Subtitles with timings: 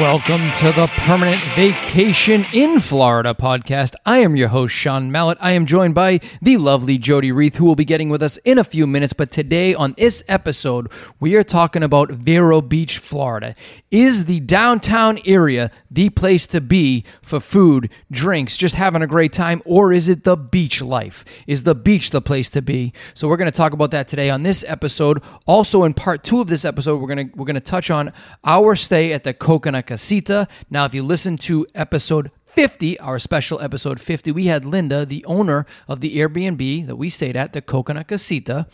[0.00, 3.94] Welcome to the Permanent Vacation in Florida podcast.
[4.06, 5.36] I am your host, Sean Mallet.
[5.42, 8.56] I am joined by the lovely Jody Reith, who will be getting with us in
[8.56, 9.12] a few minutes.
[9.12, 10.90] But today, on this episode,
[11.20, 13.54] we are talking about Vero Beach, Florida.
[13.90, 19.34] Is the downtown area the place to be for food, drinks, just having a great
[19.34, 21.26] time, or is it the beach life?
[21.46, 22.94] Is the beach the place to be?
[23.12, 25.22] So we're going to talk about that today on this episode.
[25.44, 28.14] Also, in part two of this episode, we're going to we're going to touch on
[28.44, 30.46] our stay at the Coconut Casita.
[30.70, 35.24] Now, if you listen to episode 50, our special episode 50, we had Linda, the
[35.24, 38.68] owner of the Airbnb that we stayed at, the Coconut Casita.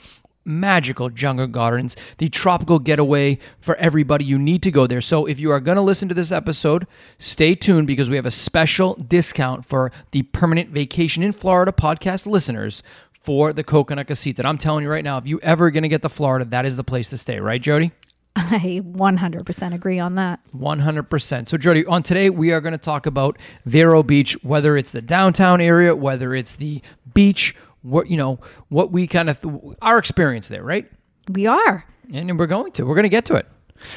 [0.44, 4.24] Magical jungle gardens, the tropical getaway for everybody.
[4.24, 5.00] You need to go there.
[5.00, 6.86] So, if you are going to listen to this episode,
[7.18, 12.26] stay tuned because we have a special discount for the permanent vacation in Florida podcast
[12.26, 14.46] listeners for the Coconut Casita.
[14.46, 16.76] I'm telling you right now, if you ever going to get to Florida, that is
[16.76, 17.90] the place to stay, right, Jody?
[18.36, 20.40] I 100% agree on that.
[20.54, 21.48] 100%.
[21.48, 25.00] So, Jody, on today, we are going to talk about Vero Beach, whether it's the
[25.00, 26.82] downtown area, whether it's the
[27.14, 29.38] beach, what, you know, what we kind of,
[29.80, 30.86] our experience there, right?
[31.30, 31.86] We are.
[32.12, 33.46] And we're going to, we're going to get to it.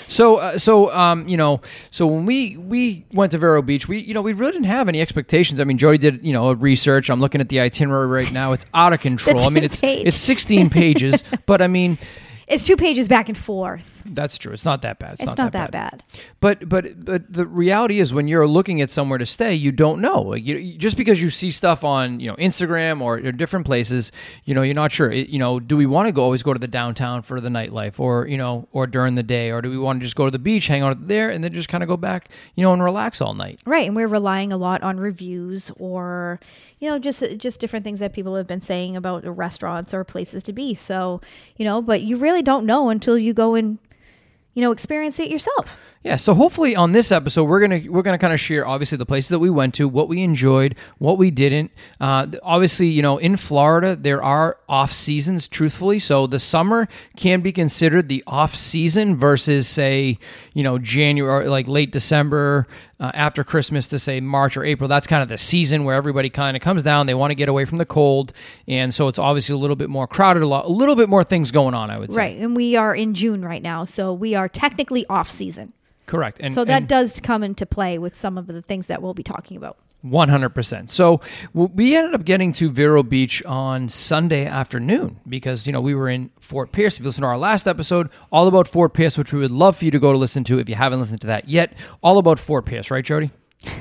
[0.07, 3.99] So, uh, so um, you know, so when we we went to Vero Beach, we
[3.99, 5.59] you know we really didn't have any expectations.
[5.61, 7.09] I mean, Jody did you know research.
[7.09, 8.51] I'm looking at the itinerary right now.
[8.51, 9.39] It's out of control.
[9.41, 10.05] I mean, it's page.
[10.07, 11.97] it's 16 pages, but I mean,
[12.47, 13.98] It's two pages back and forth.
[14.15, 14.51] That's true.
[14.53, 15.13] It's not that bad.
[15.13, 16.03] It's, It's, not, that bad.
[16.39, 20.01] But but but the reality is, when you're looking at somewhere to stay, you don't
[20.01, 20.21] know.
[20.21, 23.65] Like, you, you- just because you see stuff on you know Instagram or, or different
[23.65, 24.11] places,
[24.45, 25.11] you know, you're not sure.
[25.11, 27.49] It- you know, do we want to go always go to the downtown for the
[27.49, 30.25] nightlife, or you know, or during the day, or do we want to just go
[30.25, 32.73] to the beach, hang out there, and then just kind of go back, you know,
[32.73, 33.59] and relax all night?
[33.65, 36.39] Right, and we're relying a lot on reviews or
[36.79, 40.43] you know just just different things that people have been saying about restaurants or places
[40.43, 40.73] to be.
[40.73, 41.21] So,
[41.57, 43.77] you know, but you really don't know until you go and
[44.59, 45.77] you know experience it yourself.
[46.03, 49.05] Yeah, so hopefully on this episode we're gonna we're gonna kind of share obviously the
[49.05, 51.71] places that we went to, what we enjoyed, what we didn't.
[52.01, 55.47] Uh, obviously, you know, in Florida there are off seasons.
[55.47, 60.19] Truthfully, so the summer can be considered the off season versus say
[60.53, 62.67] you know January like late December
[62.99, 64.87] uh, after Christmas to say March or April.
[64.87, 67.05] That's kind of the season where everybody kind of comes down.
[67.05, 68.33] They want to get away from the cold,
[68.67, 71.23] and so it's obviously a little bit more crowded, a lot, a little bit more
[71.23, 71.89] things going on.
[71.89, 72.17] I would say.
[72.17, 75.73] Right, and we are in June right now, so we are technically off season.
[76.05, 76.37] Correct.
[76.39, 79.13] And So that and- does come into play with some of the things that we'll
[79.13, 79.77] be talking about.
[80.01, 80.89] One hundred percent.
[80.89, 81.19] So
[81.53, 86.07] we ended up getting to Vero Beach on Sunday afternoon because you know we were
[86.07, 86.95] in Fort Pierce.
[86.95, 89.77] If you listen to our last episode, all about Fort Pierce, which we would love
[89.77, 91.73] for you to go to listen to if you haven't listened to that yet.
[92.01, 93.31] All about Fort Pierce, right, Jody?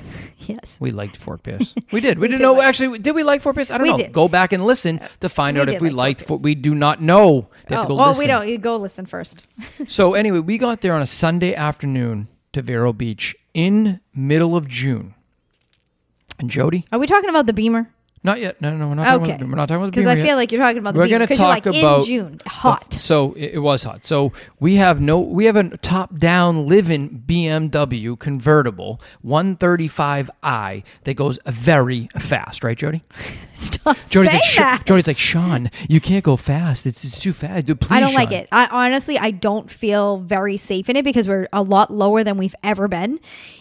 [0.40, 0.78] Yes.
[0.80, 1.74] We liked Fort Pierce.
[1.92, 2.16] We did.
[2.16, 2.54] We, We didn't did know.
[2.54, 3.70] like- Actually, did we like Fort Pierce?
[3.70, 3.96] I don't We know.
[3.98, 4.12] did.
[4.14, 6.20] Go back and listen uh, to find We out if we like liked.
[6.20, 7.48] Fort Fort We do not know.
[7.68, 8.18] They Oh, well, listen.
[8.22, 8.48] we don't.
[8.48, 9.44] You go listen first.
[9.88, 14.68] So anyway, we got there on a Sunday afternoon to Vero Beach in middle of
[14.68, 15.14] June.
[16.38, 17.90] And Jody, Are we talking about the Beamer?
[18.24, 18.60] not yet.
[18.60, 18.88] No, no, no.
[18.88, 19.30] We're not talking Okay.
[19.32, 19.38] about.
[19.38, 19.90] the- We're not talking about the beamer.
[19.90, 20.26] Because Beamer I yet.
[20.26, 21.18] feel like you're talking about the We're Beamer.
[21.18, 22.92] gonna 'cause you're talk like about in June, hot.
[22.92, 24.04] So it, it was hot.
[24.04, 32.08] So we have no, we have a top-down living BMW convertible 135i that goes very
[32.18, 33.02] fast, right, Jody?
[33.54, 34.86] Stop Jody's saying like, "Sha- that.
[34.86, 36.86] Jody's like, Sean, you can't go fast.
[36.86, 37.66] It's, it's too fast.
[37.66, 38.48] Dude, please, I don't like Sean." it.
[38.52, 42.36] I honestly, I don't feel very safe in it because we're a lot lower than
[42.36, 43.18] we've ever been,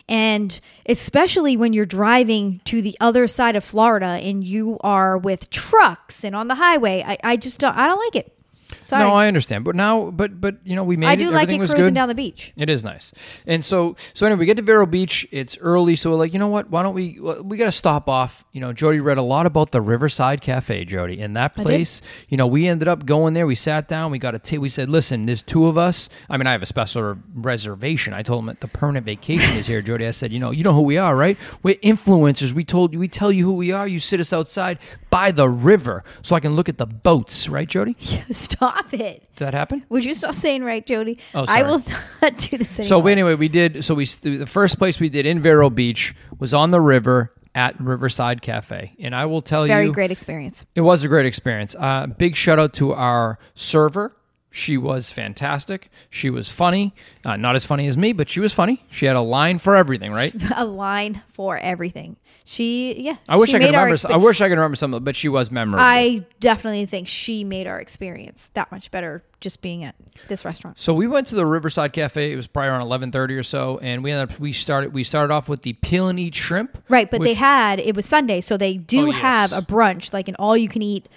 [0.09, 5.49] and especially when you're driving to the other side of Florida and you are with
[5.49, 7.03] trucks and on the highway.
[7.05, 7.75] I, I just don't.
[7.75, 8.36] I don't like it.
[8.81, 9.03] Sorry.
[9.03, 11.17] No, I understand, but now, but but you know, we made I it.
[11.17, 11.93] do like Everything it cruising good.
[11.93, 12.53] down the beach.
[12.55, 13.11] It is nice.
[13.45, 15.27] And so, so anyway, we get to Vero Beach.
[15.31, 16.69] It's early, so we're like, you know what?
[16.69, 17.19] Why don't we?
[17.43, 18.45] We got to stop off.
[18.51, 22.01] You know, Jody read a lot about the Riverside Cafe, Jody, and that place.
[22.29, 23.47] You know, we ended up going there.
[23.47, 24.11] We sat down.
[24.11, 26.09] We got a t- We said, listen, there's two of us.
[26.29, 28.13] I mean, I have a special reservation.
[28.13, 30.05] I told him that the permanent vacation is here, Jody.
[30.05, 31.37] I said, you know, you know who we are, right?
[31.63, 32.53] We're influencers.
[32.53, 33.87] We told you, we tell you who we are.
[33.87, 34.79] You sit us outside
[35.09, 37.93] by the river so I can look at the boats, right, Jody?
[37.99, 39.21] Did Stop it.
[39.35, 39.85] Did that happen?
[39.89, 41.19] Would you stop saying right, Jody?
[41.33, 41.59] Oh, sorry.
[41.59, 41.81] I will
[42.21, 43.03] not do this anymore.
[43.03, 43.85] So anyway, we did.
[43.85, 47.79] So we the first place we did in Vero Beach was on the river at
[47.79, 50.65] Riverside Cafe, and I will tell very you, very great experience.
[50.75, 51.75] it was a great experience.
[51.77, 54.13] Uh, big shout out to our server.
[54.49, 55.91] She was fantastic.
[56.09, 56.95] She was funny.
[57.23, 58.83] Uh, not as funny as me, but she was funny.
[58.89, 60.33] She had a line for everything, right?
[60.55, 62.15] A line for everything.
[62.49, 63.17] She, yeah.
[63.27, 63.95] I wish I could remember.
[63.95, 65.83] expe- I wish I could remember something, but she was memorable.
[65.83, 69.95] I definitely think she made our experience that much better just being at
[70.29, 70.79] this restaurant.
[70.79, 72.31] So we went to the Riverside Cafe.
[72.31, 75.03] It was probably around eleven thirty or so, and we ended up we started we
[75.03, 76.81] started off with the peel and eat shrimp.
[76.87, 79.59] Right, but they had it was Sunday, so they do Oh, have yes.
[79.59, 81.09] a brunch, like an all you can eat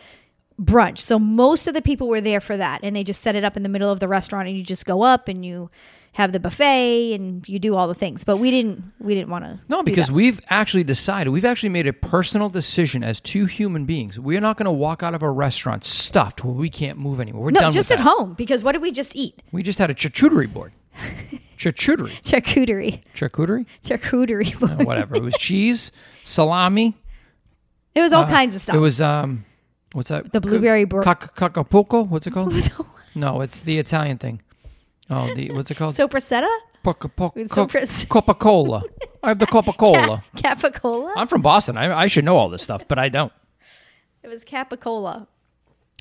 [0.60, 0.98] brunch.
[0.98, 3.56] So most of the people were there for that, and they just set it up
[3.56, 5.70] in the middle of the restaurant, and you just go up and you
[6.14, 8.24] have the buffet and you do all the things.
[8.24, 9.60] But we didn't we didn't want to.
[9.68, 14.18] No, because we've actually decided, we've actually made a personal decision as two human beings.
[14.18, 17.44] We're not going to walk out of a restaurant stuffed where we can't move anymore.
[17.44, 18.04] We're no done just at that.
[18.06, 19.42] home because what did we just eat?
[19.52, 20.72] We just had a charcuterie board.
[21.58, 22.20] charcuterie.
[22.22, 23.66] Charcuterie, Charcuterie?
[23.84, 24.62] charcuterie.
[24.80, 25.14] Uh, whatever.
[25.16, 25.92] It was cheese,
[26.24, 26.96] salami.
[27.94, 28.74] it was all kinds of stuff.
[28.74, 29.44] Uh, It was, um,
[29.92, 30.32] what's that?
[30.32, 31.38] The blueberry bro- Cac-?
[31.70, 32.54] What's it called?
[33.14, 34.40] no, it's the Italian thing.
[35.10, 35.94] Oh, the what's it called?
[35.94, 36.48] Sopressata,
[36.84, 38.84] Coca Sopras- Cola.
[39.22, 40.24] I have the Coca Cola.
[40.36, 41.12] Capicola.
[41.16, 41.76] I'm from Boston.
[41.76, 43.32] I, I should know all this stuff, but I don't.
[44.22, 45.26] It was Capicola.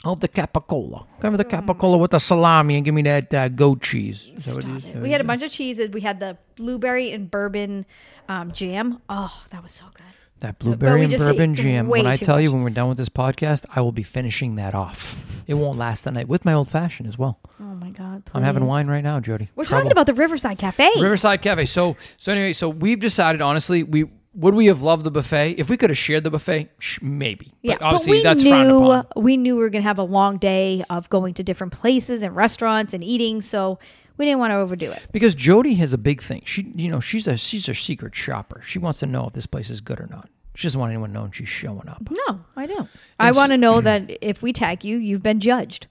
[0.06, 1.06] Oh, the Capicola.
[1.21, 4.29] Give me the Capicola with the salami and give me that uh, goat cheese.
[4.33, 5.01] Is that what it is?
[5.01, 5.89] We had a bunch of cheeses.
[5.89, 7.85] We had the blueberry and bourbon
[8.29, 9.01] um, jam.
[9.09, 10.05] Oh, that was so good.
[10.39, 11.88] That blueberry and bourbon jam.
[11.88, 14.74] When I tell you, when we're done with this podcast, I will be finishing that
[14.74, 15.15] off.
[15.47, 17.39] It won't last the night with my old fashioned as well.
[17.59, 18.24] Oh my god!
[18.33, 19.50] I'm having wine right now, Jody.
[19.56, 19.81] We're Trouble.
[19.81, 20.89] talking about the Riverside Cafe.
[20.97, 21.65] Riverside Cafe.
[21.65, 24.06] So, so anyway, so we've decided, honestly, we
[24.36, 26.69] would we have loved the buffet if we could have shared the buffet?
[26.80, 27.51] Sh- maybe.
[27.62, 29.24] yeah, but obviously we that's frowned knew upon.
[29.24, 32.36] we knew we were gonna have a long day of going to different places and
[32.36, 33.80] restaurants and eating, so
[34.19, 35.01] we didn't want to overdo it.
[35.12, 36.44] Because Jody has a big thing.
[36.45, 38.62] She, you know, she's a she's a secret shopper.
[38.63, 40.30] She wants to know if this place is good or not.
[40.56, 42.04] She doesn't want anyone knowing she's showing up.
[42.12, 42.89] No, I don't.
[43.18, 45.88] I want to know that if we tag you, you've been judged.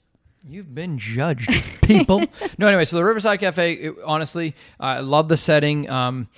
[0.51, 1.51] You've been judged,
[1.83, 2.23] people.
[2.59, 5.91] no, anyway, so the Riverside Cafe, it, honestly, I love the setting.
[5.91, 6.29] Um,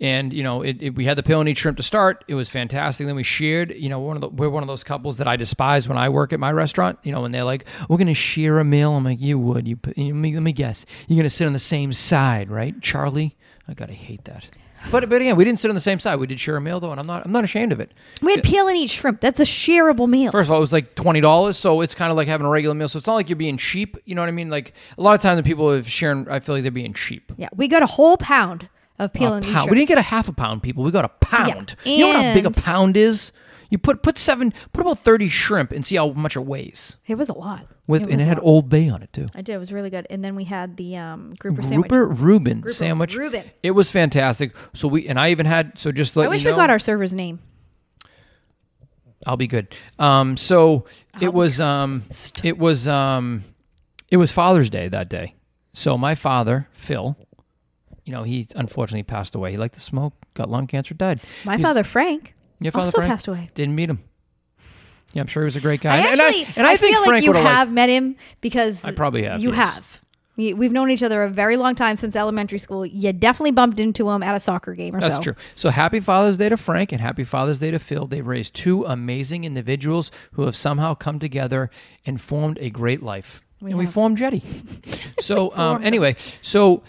[0.00, 2.24] and you know, it, it, we had the eat shrimp to start.
[2.26, 3.06] It was fantastic.
[3.06, 3.72] Then we shared.
[3.74, 6.08] You know, one of the, we're one of those couples that I despise when I
[6.08, 6.98] work at my restaurant.
[7.04, 9.68] You know, when they're like, "We're going to share a meal," I'm like, "You would?
[9.68, 10.84] You, you let, me, let me guess.
[11.06, 13.36] You're going to sit on the same side, right, Charlie?"
[13.68, 14.46] I gotta hate that.
[14.90, 16.18] But but again, we didn't sit on the same side.
[16.18, 17.92] We did share a meal though, and I'm not I'm not ashamed of it.
[18.22, 19.20] We had peel and eat shrimp.
[19.20, 20.32] That's a shareable meal.
[20.32, 22.50] First of all, it was like twenty dollars, so it's kind of like having a
[22.50, 22.88] regular meal.
[22.88, 23.96] So it's not like you're being cheap.
[24.06, 24.48] You know what I mean?
[24.50, 27.30] Like a lot of times, when people have sharing, I feel like they're being cheap.
[27.36, 28.68] yeah, we got a whole pound
[28.98, 29.70] of peel and eat shrimp.
[29.70, 30.82] We didn't get a half a pound, people.
[30.82, 31.76] We got a pound.
[31.84, 33.32] Yeah, You know what how big a pound is?
[33.68, 36.96] You put put seven, put about thirty shrimp, and see how much it weighs.
[37.06, 37.66] It was a lot.
[37.90, 38.38] With was and it had.
[38.42, 39.26] Old Bay on it too.
[39.34, 39.54] I did.
[39.54, 40.06] It was really good.
[40.08, 41.90] And then we had the um, grouper sandwich.
[41.90, 43.14] Rupert Reuben sandwich.
[43.16, 43.44] Reuben.
[43.62, 44.54] It was fantastic.
[44.72, 46.60] So we and I even had so just to let I wish you know, we
[46.62, 47.40] got our server's name.
[49.26, 49.74] I'll be good.
[49.98, 50.86] Um, so
[51.20, 52.04] it was um,
[52.42, 53.44] it was um,
[54.10, 55.34] it was Father's Day that day.
[55.74, 57.16] So my father, Phil,
[58.04, 59.50] you know, he unfortunately passed away.
[59.50, 61.20] He liked to smoke, got lung cancer, died.
[61.44, 63.10] My He's- father Frank Your father also Frank?
[63.10, 63.50] passed away.
[63.54, 64.02] Didn't meet him.
[65.12, 65.94] Yeah, I'm sure he was a great guy.
[65.94, 67.72] I and, actually, and I, and I, think feel Frank like you have have.
[67.72, 69.74] met him because I probably have, You yes.
[69.74, 70.00] have.
[70.36, 72.86] We- We've known each other a very long time since elementary school.
[72.86, 75.10] You definitely bumped into him at a soccer game or something.
[75.16, 75.32] That's so.
[75.32, 75.42] true.
[75.54, 78.06] So happy Father's Day to Frank and happy Father's Day to Phil.
[78.06, 81.70] They've raised two amazing individuals who have somehow come together
[82.06, 83.42] and formed a great life.
[83.60, 84.42] and we formed Jetty.
[85.20, 86.82] So um, anyway, so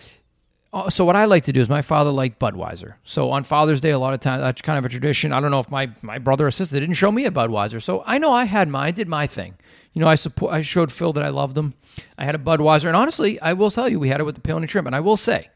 [0.73, 2.93] Uh, so what I like to do is my father liked Budweiser.
[3.03, 5.33] So on Father's Day, a lot of times that's kind of a tradition.
[5.33, 8.03] I don't know if my my brother or sister didn't show me a Budweiser, so
[8.05, 8.87] I know I had mine.
[8.87, 9.55] I did my thing.
[9.93, 10.53] You know, I support.
[10.53, 11.73] I showed Phil that I loved him.
[12.17, 14.41] I had a Budweiser, and honestly, I will tell you, we had it with the
[14.41, 15.49] peony shrimp, and I will say,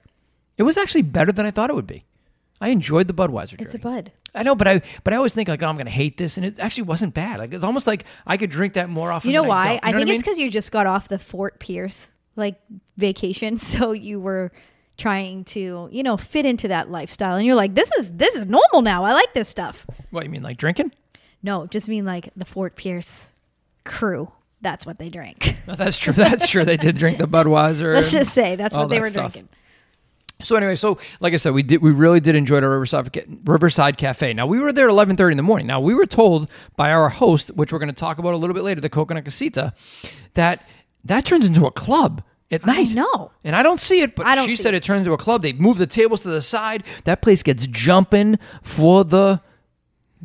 [0.57, 2.03] it was actually better than I thought it would be.
[2.59, 3.59] I enjoyed the Budweiser.
[3.61, 4.11] It's a bud.
[4.33, 6.35] I know, but I but I always think like, oh, I'm going to hate this,
[6.35, 7.39] and it actually wasn't bad.
[7.39, 9.29] Like it's almost like I could drink that more often.
[9.29, 9.79] You know why?
[9.81, 9.87] I.
[9.87, 12.59] I, You know think it's because you just got off the Fort Pierce like
[12.97, 14.51] vacation, so you were
[14.97, 18.45] trying to you know fit into that lifestyle, and you're like, this is this is
[18.45, 19.03] normal now.
[19.03, 19.85] I like this stuff.
[20.11, 20.91] What you mean, like drinking?
[21.43, 23.33] No, just mean like the Fort Pierce
[23.83, 24.31] crew.
[24.61, 25.57] That's what they drank.
[25.67, 26.13] No, that's true.
[26.13, 26.63] That's true.
[26.63, 27.95] They did drink the Budweiser.
[27.95, 29.33] Let's just say that's what they that were stuff.
[29.33, 29.49] drinking.
[30.43, 33.97] So anyway, so like I said, we did we really did enjoy our Riverside Riverside
[33.97, 34.33] Cafe.
[34.33, 35.65] Now we were there at eleven thirty in the morning.
[35.65, 38.53] Now we were told by our host, which we're going to talk about a little
[38.53, 39.73] bit later, the Coconut Casita,
[40.35, 40.67] that
[41.03, 42.21] that turns into a club
[42.51, 42.89] at night.
[42.93, 44.77] No, and I don't see it, but I don't she see said it.
[44.77, 45.41] it turns into a club.
[45.41, 46.83] They move the tables to the side.
[47.05, 49.41] That place gets jumping for the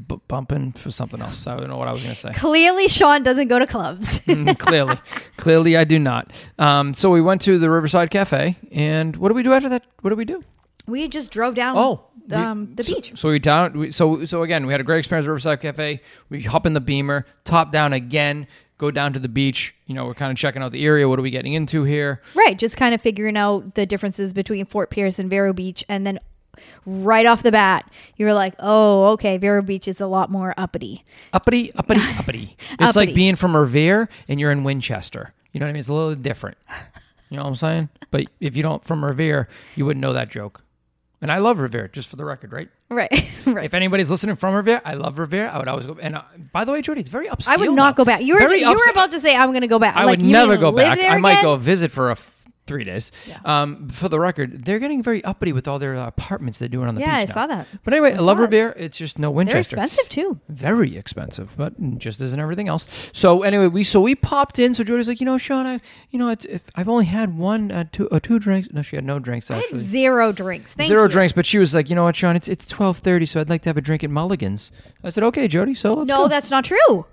[0.09, 1.47] b- bumping for something else.
[1.47, 2.33] I don't know what I was going to say.
[2.33, 4.21] Clearly, Sean doesn't go to clubs.
[4.31, 4.97] Mm, clearly,
[5.39, 6.33] clearly, I do not.
[6.59, 9.85] Um, so we went to the Riverside Cafe, and what do we do after that?
[10.03, 10.45] What do we do?
[10.87, 13.13] we just drove down Oh, we- um, the so- beach.
[13.17, 13.77] So, we down.
[13.79, 16.01] We, so so again, we had a great experience at Riverside Cafe.
[16.29, 18.47] We hop in the Beamer, top down again,
[18.81, 19.75] go down to the beach.
[19.87, 21.07] You know, we're kind of checking out the area.
[21.09, 22.23] What are we getting into here?
[22.35, 26.07] Right, just kind of figuring out the differences between Fort Pierce and Vero Beach, and
[26.07, 26.19] then
[26.87, 31.05] right off the bat, you're like, "Oh, okay, Vero Beach is a lot more uppity."
[31.33, 32.57] Uppity, uppity, uppity.
[32.73, 33.07] It's Uppity.
[33.07, 35.35] like being from Revere and you're in Winchester.
[35.53, 35.81] You know what I mean?
[35.81, 36.57] It's a little different.
[37.29, 37.89] You know what I'm saying?
[38.11, 40.65] But if you don't from Revere, you wouldn't know that joke.
[41.23, 42.71] And I love Revere, just for the record, right?
[42.91, 43.11] Right.
[43.47, 43.65] right.
[43.67, 45.49] If anybody's listening from Revere, I love Revere.
[45.49, 45.99] I would always go.
[46.01, 46.23] And uh,
[46.53, 47.49] by the way, Jody, it's very upscale.
[47.49, 47.75] I would now.
[47.75, 48.23] not go back.
[48.23, 49.97] You were Very you were about to say I'm going to go back.
[49.97, 50.99] I like, would never go back.
[50.99, 51.45] I might again?
[51.45, 52.17] go visit for a
[52.71, 53.11] three days.
[53.45, 56.87] Um, for the record, they're getting very uppity with all their uh, apartments they're doing
[56.89, 57.09] on the beach.
[57.09, 57.33] Yeah, I now.
[57.33, 57.67] saw that.
[57.85, 58.39] But anyway, I, love.
[58.39, 58.73] Revere.
[58.77, 59.75] It's just no Winchester.
[59.77, 60.39] They're expensive too.
[60.49, 62.87] Very expensive, but just as in everything else.
[63.13, 64.75] So anyway, we so we popped in.
[64.75, 67.71] So Jody's like, you know, Sean, I, you know, it's, if I've only had one,
[67.73, 68.69] uh, two, uh, two drinks.
[68.73, 69.81] No, she had no drinks I had actually.
[69.81, 70.73] zero drinks.
[70.75, 71.09] Thank Zero you.
[71.09, 73.51] drinks, but she was like, you know what, Sean, it's it's twelve thirty, so I'd
[73.51, 74.71] like to have a drink at Mulligan's.
[75.03, 76.29] I said, okay, Jody, so let's No, go.
[76.29, 77.07] that's not true.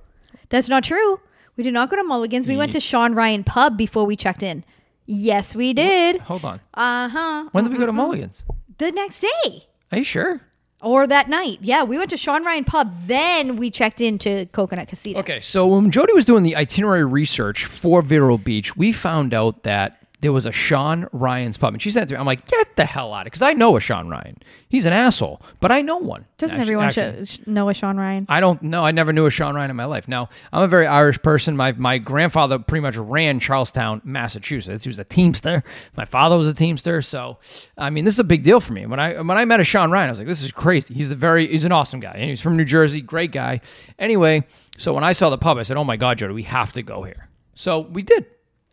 [0.50, 1.20] That's not true.
[1.58, 2.48] We did not go to Mulligan's.
[2.48, 4.64] We went to Sean Ryan Pub before we checked in.
[5.08, 6.20] Yes, we did.
[6.22, 6.60] Hold on.
[6.74, 7.50] Uh huh.
[7.54, 8.44] When did we go to Mulligan's?
[8.78, 10.42] The next day Are you sure?
[10.82, 11.58] or that night.
[11.62, 12.94] Yeah, we went to Sean Ryan Pub.
[13.08, 15.20] Then we checked into Coconut Casino.
[15.20, 19.64] Okay, so when Jody was doing the itinerary research for Vero Beach, we found out
[19.64, 22.76] that there was a Sean Ryan's pub, and she said to me, "I'm like, get
[22.76, 24.38] the hell out of it," because I know a Sean Ryan.
[24.68, 26.26] He's an asshole, but I know one.
[26.40, 28.26] Doesn't everyone actually, sh- know a Sean Ryan?
[28.28, 28.84] I don't know.
[28.84, 30.08] I never knew a Sean Ryan in my life.
[30.08, 31.56] Now, I'm a very Irish person.
[31.56, 34.84] My my grandfather pretty much ran Charlestown, Massachusetts.
[34.84, 35.64] He was a Teamster.
[35.96, 37.02] My father was a Teamster.
[37.04, 37.38] So,
[37.78, 38.86] I mean, this is a big deal for me.
[38.88, 40.96] When I when I met a Sean Ryan, I was like, this is crazy.
[40.96, 42.14] He's a very he's an awesome guy.
[42.16, 43.62] And he's from New Jersey, great guy.
[44.00, 44.48] Anyway,
[44.78, 46.82] so when I saw the pub, I said, oh my God, Jody, we have to
[46.82, 47.28] go here.
[47.54, 48.26] So we did.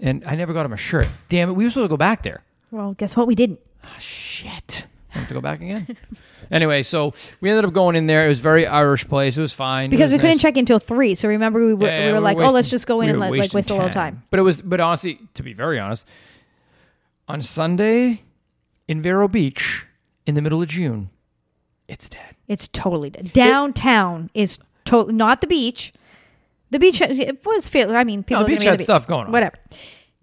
[0.05, 1.09] And I never got him a shirt.
[1.31, 2.43] Damn it, we were supposed to go back there.
[2.71, 3.27] Well, guess what?
[3.27, 3.59] We didn't.
[3.83, 4.85] Oh, shit.
[5.15, 5.97] I have to go back again.
[6.51, 8.27] anyway, so we ended up going in there.
[8.27, 9.39] It was very Irish place.
[9.39, 9.89] It was fine.
[9.89, 10.43] Because was we couldn't nice.
[10.43, 11.15] check until three.
[11.15, 13.21] So remember, we were, Yeah, we were like, oh, let's just go in we and
[13.21, 14.23] let, like wasting waste a little time.
[14.29, 16.07] But it was, but honestly, to be very honest,
[17.27, 18.25] on Sunday
[18.87, 19.87] in Vero Beach
[20.27, 21.09] in the middle of June,
[21.89, 22.37] it's dead.
[22.47, 23.33] It's totally dead.
[23.33, 25.95] Downtown is totally not the beach.
[26.75, 27.95] The beach it was feel.
[27.97, 29.33] I mean, people No, beach gonna be at had the stuff going on.
[29.33, 29.55] Whatever.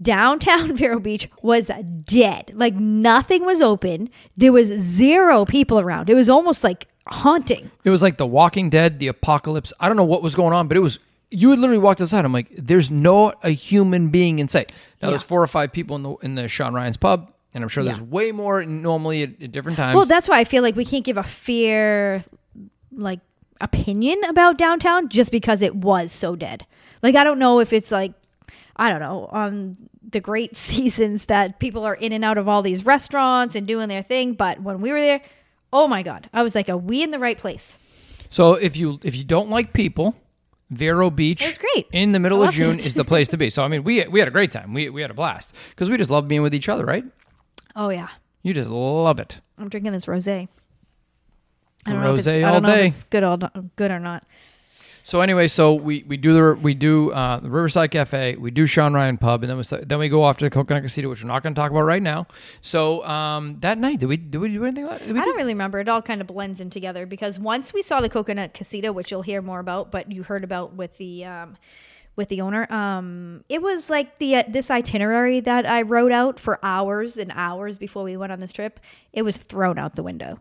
[0.01, 1.71] Downtown Vero Beach was
[2.03, 2.51] dead.
[2.53, 4.09] Like nothing was open.
[4.35, 6.09] There was zero people around.
[6.09, 7.71] It was almost like haunting.
[7.85, 9.71] It was like The Walking Dead, the apocalypse.
[9.79, 10.99] I don't know what was going on, but it was.
[11.29, 12.25] You would literally walked outside.
[12.25, 14.73] I'm like, there's no a human being in sight.
[15.01, 17.69] Now there's four or five people in the in the Sean Ryan's pub, and I'm
[17.69, 18.03] sure there's Yeah.
[18.03, 19.95] way more normally at, at different times.
[19.95, 22.25] Well, that's why I feel like we can't give a fair
[22.91, 23.21] like
[23.61, 26.65] opinion about downtown just because it was so dead.
[27.01, 28.13] Like I don't know if it's like
[28.75, 29.77] I don't know on
[30.07, 33.87] the great seasons that people are in and out of all these restaurants and doing
[33.89, 35.21] their thing, but when we were there,
[35.71, 37.77] oh my god, I was like, are we in the right place?
[38.29, 40.15] So if you if you don't like people,
[40.69, 41.87] Vero Beach It great.
[41.91, 42.85] in the middle of June it.
[42.85, 43.49] is the place to be.
[43.49, 44.73] So I mean, we we had a great time.
[44.73, 47.03] We we had a blast because we just love being with each other, right?
[47.75, 48.07] Oh yeah,
[48.41, 49.39] You just love it.
[49.57, 50.47] I'm drinking this rosé.
[51.85, 52.87] I don't know if it's, Rosé I all don't know day.
[52.87, 54.23] if it's good or not, good or not.
[55.03, 58.67] So anyway, so we, we do the we do uh, the Riverside Cafe, we do
[58.67, 61.23] Sean Ryan Pub, and then we then we go off to the Coconut Casita, which
[61.23, 62.27] we're not going to talk about right now.
[62.61, 64.85] So um, that night, did we did we do anything?
[64.85, 65.79] Like, did we I do- don't really remember.
[65.79, 69.09] It all kind of blends in together because once we saw the coconut casita, which
[69.09, 71.57] you'll hear more about, but you heard about with the um,
[72.15, 76.39] with the owner, um, it was like the uh, this itinerary that I wrote out
[76.39, 78.79] for hours and hours before we went on this trip.
[79.13, 80.37] It was thrown out the window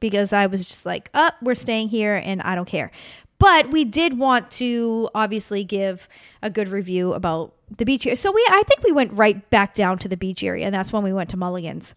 [0.00, 2.90] because I was just like, "Up, we're staying here, and I don't care."
[3.38, 6.08] But we did want to obviously give
[6.42, 8.16] a good review about the beach area.
[8.16, 10.92] So we, I think we went right back down to the beach area, and that's
[10.92, 11.94] when we went to Mulligan's.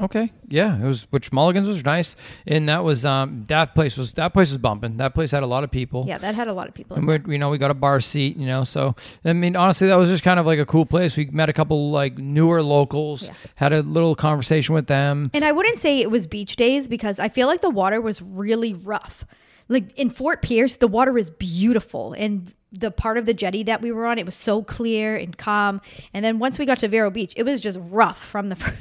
[0.00, 4.12] Okay, yeah, it was which Mulligan's was nice, and that was um that place was
[4.14, 4.96] that place was bumping.
[4.96, 6.04] That place had a lot of people.
[6.06, 6.96] Yeah, that had a lot of people.
[6.96, 8.64] And we you know, we got a bar seat, you know.
[8.64, 11.16] So I mean, honestly, that was just kind of like a cool place.
[11.16, 13.34] We met a couple like newer locals, Yeah.
[13.54, 15.30] had a little conversation with them.
[15.32, 18.20] And I wouldn't say it was beach days because I feel like the water was
[18.20, 19.24] really rough.
[19.68, 22.12] Like in Fort Pierce, the water is beautiful.
[22.14, 25.36] And the part of the jetty that we were on, it was so clear and
[25.38, 25.80] calm.
[26.12, 28.56] And then once we got to Vero Beach, it was just rough from the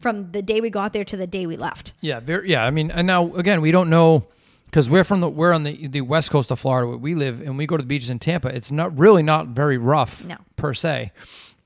[0.00, 1.92] from the day we got there to the day we left.
[2.00, 2.64] Yeah, very, yeah.
[2.64, 4.24] I mean, and now again, we don't know
[4.66, 7.40] because we're from the we're on the the west coast of Florida where we live,
[7.40, 8.48] and we go to the beaches in Tampa.
[8.54, 10.36] It's not really not very rough, No.
[10.56, 11.12] per se.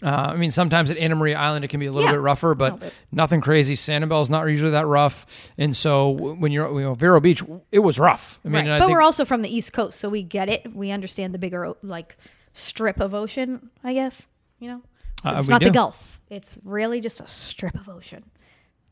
[0.04, 2.20] Uh, I mean, sometimes at Anna Maria Island it can be a little Yeah, bit
[2.20, 2.92] rougher, but bit.
[3.10, 3.74] nothing crazy.
[3.74, 5.24] Sanibel's not usually that rough,
[5.56, 7.42] and so when you're you know Vero Beach,
[7.72, 8.38] it was rough.
[8.44, 8.76] I mean, right.
[8.76, 10.74] I But think- we're also from the East Coast, so we get it.
[10.74, 12.18] We understand the bigger like
[12.52, 14.26] strip of ocean, I guess.
[14.58, 14.82] You know?
[15.24, 15.66] Uh, It's not do.
[15.66, 16.20] the Gulf.
[16.28, 18.24] It's really just a strip of ocean.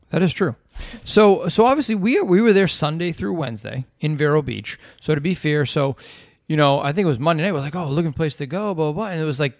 [0.09, 0.55] That is true.
[1.03, 4.79] So so obviously we we were there Sunday through Wednesday in Vero Beach.
[4.99, 5.95] So to be fair, so
[6.47, 7.53] you know I think it was Monday night.
[7.53, 9.07] We're like, oh, looking for a place to go, blah blah, blah.
[9.11, 9.59] and it was like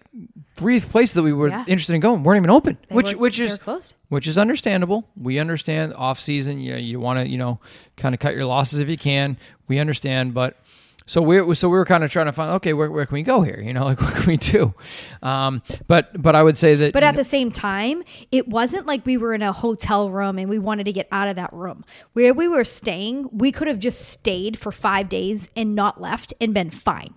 [0.56, 1.60] three places that we were Yeah.
[1.68, 3.96] interested in going weren't even open, They which were- which is closed.
[4.10, 5.08] which is understandable.
[5.16, 6.60] We understand off season.
[6.60, 7.60] You you want to you know
[7.98, 9.38] kind of cut your losses if you can.
[9.68, 10.58] We understand, but
[11.06, 13.24] so we so we were kind of trying to find okay where, where can we
[13.24, 14.74] go here you know like what can we do
[15.22, 19.06] um, but but I would say that But at the same time, it wasn't like
[19.06, 21.86] we were in a hotel room and we wanted to get out of that room.
[22.14, 26.34] Where we were staying, we could have just stayed for five days and not left
[26.42, 27.14] and been fine.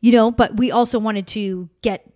[0.00, 2.08] You know, but we also wanted to get,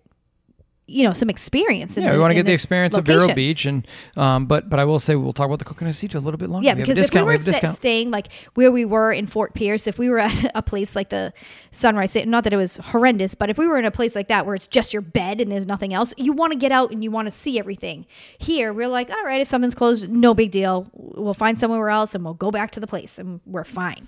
[0.93, 1.97] you know, some experience.
[1.97, 3.33] In yeah, the- we want to get the experience of Vero.
[3.33, 6.19] Beach, and um, but but I will say we'll talk about the Coconut Sea a
[6.19, 6.65] little bit longer.
[6.65, 7.25] Yeah, we because if we discount.
[7.25, 10.19] were have a sta- staying like where we were in Fort Pierce, if we were
[10.29, 11.33] at a place like the
[11.71, 14.45] Sunrise, not that it was horrendous, but if we were in a place like that
[14.45, 17.03] where it's just your bed and there's nothing else, you want to get out and
[17.03, 18.05] you want to see everything.
[18.37, 20.87] Here, we're like, all right, if something's closed, no big deal.
[20.93, 24.07] We'll find somewhere else and we'll go back to the place and we're fine.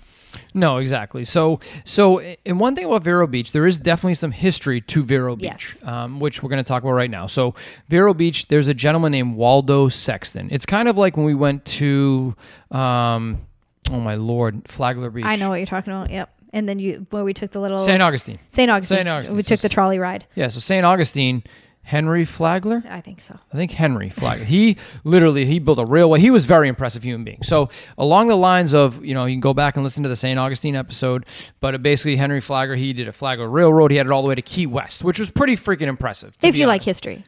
[0.54, 1.24] No, exactly.
[1.24, 5.36] So, so, and one thing about Vero Beach, there is definitely some history to Vero
[5.36, 5.84] Beach, Yes.
[5.84, 7.26] um, which we're going to talk about right now.
[7.26, 7.54] So,
[7.88, 10.48] Vero Beach, there's a gentleman named Waldo Sexton.
[10.50, 12.34] It's kind of like when we went to,
[12.70, 13.46] um,
[13.90, 15.24] oh my lord, Flagler Beach.
[15.24, 16.10] I know what you're talking about.
[16.10, 16.30] Yep.
[16.52, 18.00] And then you, where we took the little St.
[18.00, 18.38] Augustine.
[18.50, 18.70] St.
[18.70, 18.96] Augustine.
[18.98, 19.08] St.
[19.08, 19.36] Augustine.
[19.36, 20.24] We So took the trolley ride.
[20.34, 20.86] Yeah, so St.
[20.86, 21.42] Augustine,
[21.86, 22.82] Henry Flagler.
[22.90, 23.38] I think so.
[23.52, 24.44] I think Henry Flagler.
[24.44, 26.18] He literally he built a railway.
[26.18, 27.44] He was a very impressive human being.
[27.44, 30.16] So along the lines of you know you can go back and listen to the
[30.16, 30.36] St.
[30.36, 31.26] Augustine episode,
[31.60, 33.92] but basically Henry Flagler he did a Flagler Railroad.
[33.92, 36.36] He had it all the way to Key West, which was pretty freaking impressive.
[36.42, 37.24] If you like history,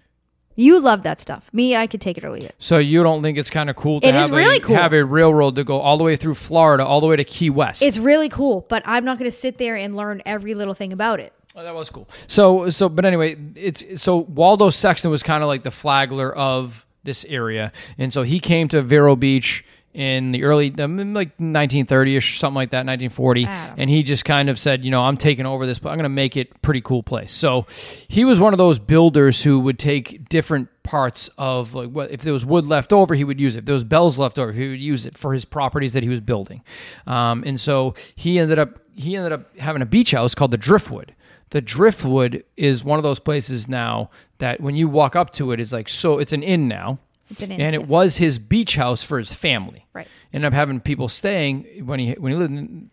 [0.56, 1.48] you love that stuff.
[1.52, 2.56] Me, I could take it or leave it.
[2.58, 4.74] So you don't think it's kind of cool to It is have really a, cool.
[4.74, 7.48] have a railroad to go all the way through Florida, all the way to Key
[7.48, 7.80] West?
[7.80, 10.92] It's really cool, but I'm not going to sit there and learn every little thing
[10.92, 11.32] about it.
[11.58, 12.08] Oh, that was cool.
[12.28, 16.86] So so but anyway, it's so Waldo Sexton was kind of like the flagler of
[17.02, 22.38] this area, and so he came to Vero Beach in the early um, like 1930ish
[22.38, 25.46] something like that 1940 I and he just kind of said you know i'm taking
[25.46, 27.32] over this but i'm going to make it a pretty cool place.
[27.32, 27.66] So
[28.06, 32.20] he was one of those builders who would take different parts of like what if
[32.20, 33.60] there was wood left over he would use it.
[33.60, 36.08] If there was bells left over he would use it for his properties that he
[36.08, 36.62] was building.
[37.06, 40.58] Um, and so he ended up he ended up having a beach house called the
[40.58, 41.14] driftwood
[41.50, 45.60] the driftwood is one of those places now that when you walk up to it
[45.60, 46.98] it's like so it's an inn now
[47.30, 47.88] It's an inn, and it yes.
[47.90, 50.08] was his beach house for his family Right.
[50.32, 52.90] ended up having people staying when he when he lived in,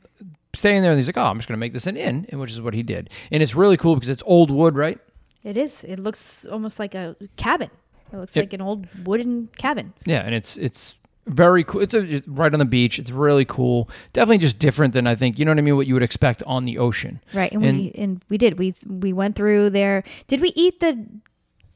[0.54, 2.40] staying there and he's like oh i'm just going to make this an inn and
[2.40, 5.00] which is what he did and it's really cool because it's old wood right
[5.44, 5.84] It is.
[5.84, 7.70] It looks almost like a cabin.
[8.12, 8.44] It looks Yep.
[8.46, 9.94] like an old wooden cabin.
[10.06, 10.96] yeah and it's it's
[11.28, 14.94] very cool it's, a, it's right on the beach it's really cool definitely just different
[14.94, 17.20] than i think you know what i mean what you would expect on the ocean
[17.34, 17.52] Right.
[17.52, 18.60] And, And- we and we did.
[18.60, 20.04] We we went through there.
[20.28, 21.06] Did we eat the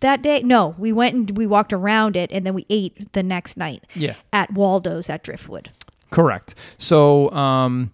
[0.01, 0.41] that day?
[0.43, 3.83] No, we went and we walked around it and then we ate the next night
[3.95, 5.71] yeah at Waldo's at Driftwood.
[6.11, 6.55] Correct.
[6.77, 7.91] So, um,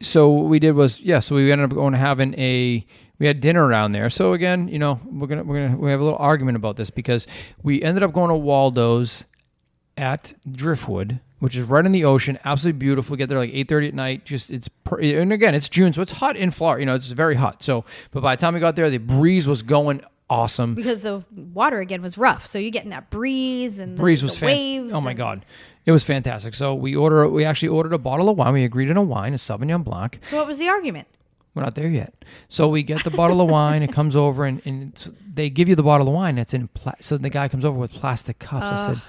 [0.00, 1.20] so what we did was, yeah.
[1.20, 2.84] So we ended up going to having a,
[3.18, 4.10] we had dinner around there.
[4.10, 6.90] So again, you know, we're gonna we're gonna we have a little argument about this
[6.90, 7.26] because
[7.62, 9.24] we ended up going to Waldo's
[9.96, 13.12] at Driftwood, which is right in the ocean, absolutely beautiful.
[13.14, 14.24] We get there like eight thirty at night.
[14.24, 16.80] Just it's per, and again, it's June, so it's hot in Florida.
[16.82, 17.62] You know, it's very hot.
[17.62, 20.74] So, but by the time we got there, the breeze was going awesome.
[20.74, 24.32] Because the water again was rough, so you're getting that breeze and the, breeze was
[24.34, 24.92] the fan- waves.
[24.92, 25.46] Oh my and- god,
[25.84, 26.54] it was fantastic.
[26.54, 27.28] So we order.
[27.28, 28.52] We actually ordered a bottle of wine.
[28.52, 30.20] We agreed on a wine, a Sauvignon Blanc.
[30.28, 31.08] So what was the argument?
[31.54, 32.12] We're not there yet.
[32.50, 33.82] So we get the bottle of wine.
[33.82, 36.36] It comes over, and, and they give you the bottle of wine.
[36.36, 38.66] It's in pla- so the guy comes over with plastic cups.
[38.66, 39.02] I said,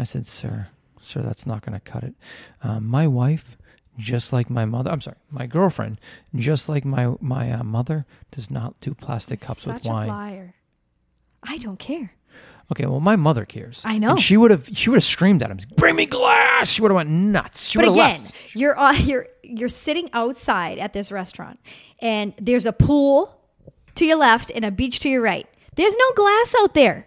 [0.00, 0.68] I said, sir,
[1.00, 2.14] sir, that's not going to cut it.
[2.62, 3.56] Um, my wife,
[3.98, 4.90] just like my mother.
[4.90, 6.00] I'm sorry, my girlfriend,
[6.34, 10.08] just like my my uh, mother, does not do plastic cups Such with a wine.
[10.08, 10.54] liar.
[11.42, 12.12] I don't care.
[12.72, 13.82] Okay, well, my mother cares.
[13.84, 14.10] I know.
[14.10, 16.90] And she would have she would have screamed at him, "Bring me glass!" She would
[16.90, 17.68] have went nuts.
[17.68, 18.54] She but would have again, left.
[18.54, 21.58] you're uh, you're you're sitting outside at this restaurant,
[22.00, 23.40] and there's a pool
[23.96, 25.46] to your left and a beach to your right.
[25.74, 27.06] There's no glass out there.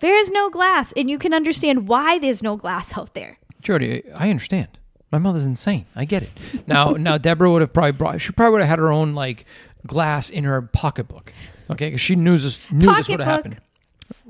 [0.00, 3.38] There is no glass, and you can understand why there's no glass out there.
[3.62, 4.68] Jody, I understand.
[5.10, 5.86] My mother's insane.
[5.94, 6.30] I get it.
[6.66, 8.20] Now, now Deborah would have probably brought.
[8.20, 9.44] She probably would have had her own like
[9.86, 11.32] glass in her pocketbook.
[11.70, 13.52] Okay, because she knew this knew this would have Pocketbook.
[13.54, 13.60] happened.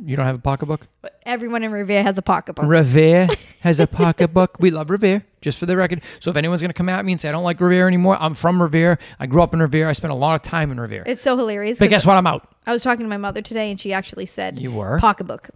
[0.04, 0.88] You don't have a pocketbook?
[1.24, 2.66] Everyone in Revere has a pocketbook.
[2.66, 3.28] Revere
[3.60, 4.56] has a pocketbook.
[4.58, 6.02] We love Revere, just for the record.
[6.20, 8.16] So if anyone's going to come at me and say I don't like Revere anymore,
[8.20, 8.98] I'm from Revere.
[9.20, 9.88] I grew up in Revere.
[9.88, 11.04] I spent a lot of time in Revere.
[11.06, 11.78] It's so hilarious.
[11.78, 12.16] But guess what?
[12.16, 12.48] I'm out.
[12.66, 14.98] I was talking to my mother today, and she actually said You were?
[14.98, 15.50] pocketbook,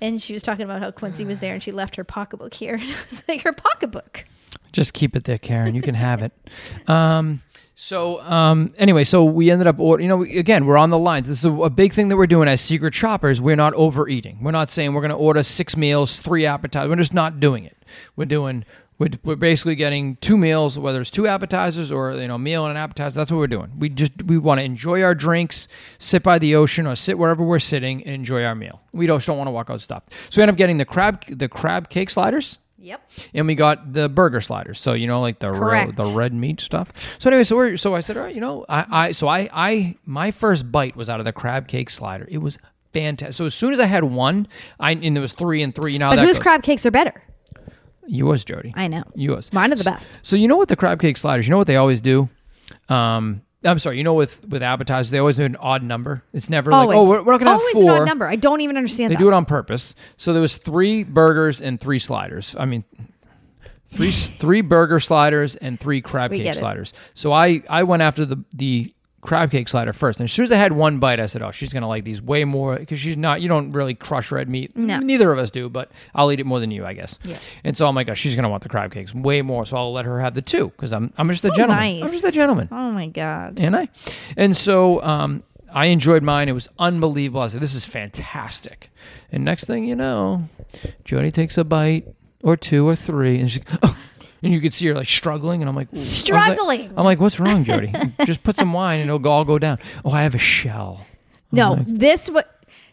[0.00, 2.74] and she was talking about how Quincy was there, and she left her pocketbook here,
[2.80, 4.24] and I was like, her pocketbook.
[4.72, 5.74] Just keep it there, Karen.
[5.74, 6.32] You can have it.
[6.88, 7.42] Um,
[7.74, 11.26] so um, anyway, so we ended up, you know, again, we're on the lines.
[11.26, 13.40] This is a, big thing that we're doing as secret shoppers.
[13.40, 14.38] We're not overeating.
[14.42, 16.88] We're not saying we're going to order six meals, three appetizers.
[16.88, 17.76] We're just not doing it.
[18.16, 18.64] We're doing.
[18.96, 22.70] We're, we're basically getting two meals, whether it's two appetizers or you know, meal and
[22.70, 23.16] an appetizer.
[23.16, 23.72] That's what we're doing.
[23.76, 25.66] We just we want to enjoy our drinks,
[25.98, 28.82] sit by the ocean, or sit wherever we're sitting and enjoy our meal.
[28.92, 30.12] We don't, don't want to walk out stuffed.
[30.30, 32.58] So we end up getting the crab the crab cake sliders.
[32.84, 33.10] Yep.
[33.32, 34.78] and we got the burger sliders.
[34.80, 36.92] So you know, like the the red meat stuff.
[37.18, 39.48] So anyway, so we're, so I said, all right, you know, I, I so I
[39.52, 42.28] I my first bite was out of the crab cake slider.
[42.30, 42.58] It was
[42.92, 43.34] fantastic.
[43.34, 44.46] So as soon as I had one,
[44.78, 45.92] I and there was three and three.
[45.94, 46.42] You know, But that whose goes.
[46.42, 47.22] crab cakes are better?
[48.06, 48.72] Yours, Jody.
[48.76, 49.02] I know.
[49.14, 49.50] Yours.
[49.52, 50.18] Mine are the best.
[50.22, 51.46] So you know what the crab cake sliders?
[51.46, 52.28] You know what they always do?
[52.90, 53.98] Um, I'm sorry.
[53.98, 56.22] You know with with appetizers, they always do an odd number.
[56.32, 56.88] It's never Always.
[56.88, 57.94] like, oh, we're, we're not gonna Always have four.
[57.96, 58.26] an odd number.
[58.26, 59.20] I don't even understand They that.
[59.20, 59.94] do it on purpose.
[60.16, 62.54] So there was three burgers and three sliders.
[62.58, 62.84] I mean,
[63.92, 66.58] three three burger sliders and three crab We cake get it.
[66.58, 66.92] sliders.
[67.14, 68.92] So I I went after the the
[69.24, 70.20] crab cake slider first.
[70.20, 72.20] And as soon as I had one bite, I said, "Oh, she's gonna like these
[72.22, 73.40] way more because she's not.
[73.40, 74.76] You don't really crush red meat.
[74.76, 74.98] No.
[74.98, 77.18] Neither of us do, but I'll eat it more than you, I guess.
[77.24, 77.36] Yeah.
[77.64, 79.64] And so I'm like, oh, she's gonna want the crab cakes way more.
[79.66, 81.76] So I'll let her have the two because I'm I'm just a gentleman.
[81.76, 82.02] nice.
[82.04, 83.58] I'm just a gentleman Oh my god.
[83.58, 83.88] and I,
[84.36, 86.48] and so um, I enjoyed mine.
[86.48, 87.40] It was unbelievable.
[87.40, 88.90] I said, "This is fantastic."
[89.32, 90.48] And next thing you know,
[91.04, 92.06] Jody takes a bite
[92.42, 93.96] or two or three, and she, oh,
[94.44, 95.62] and you could see her like struggling.
[95.62, 95.96] And I'm like, ooh.
[95.96, 96.92] I was like- Struggling.
[96.96, 97.92] I'm like, "What's wrong, Jody?
[98.24, 101.06] Just put some wine, and it'll all go down." Oh, I have a shell.
[101.50, 102.50] No, like- this what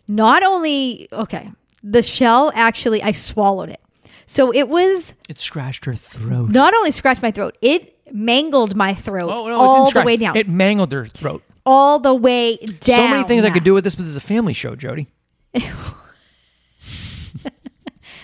[0.07, 1.51] not only okay,
[1.83, 3.79] the shell actually I swallowed it.
[4.25, 6.49] So it was It scratched her throat.
[6.49, 9.59] not only scratched my throat, it mangled my throat Oh no!
[9.59, 10.05] all the scratch.
[10.05, 10.35] way down.
[10.37, 11.43] It mangled her throat.
[11.65, 12.97] all the way down.
[12.97, 15.07] So many things I could do with this, but this is a family show, Jody.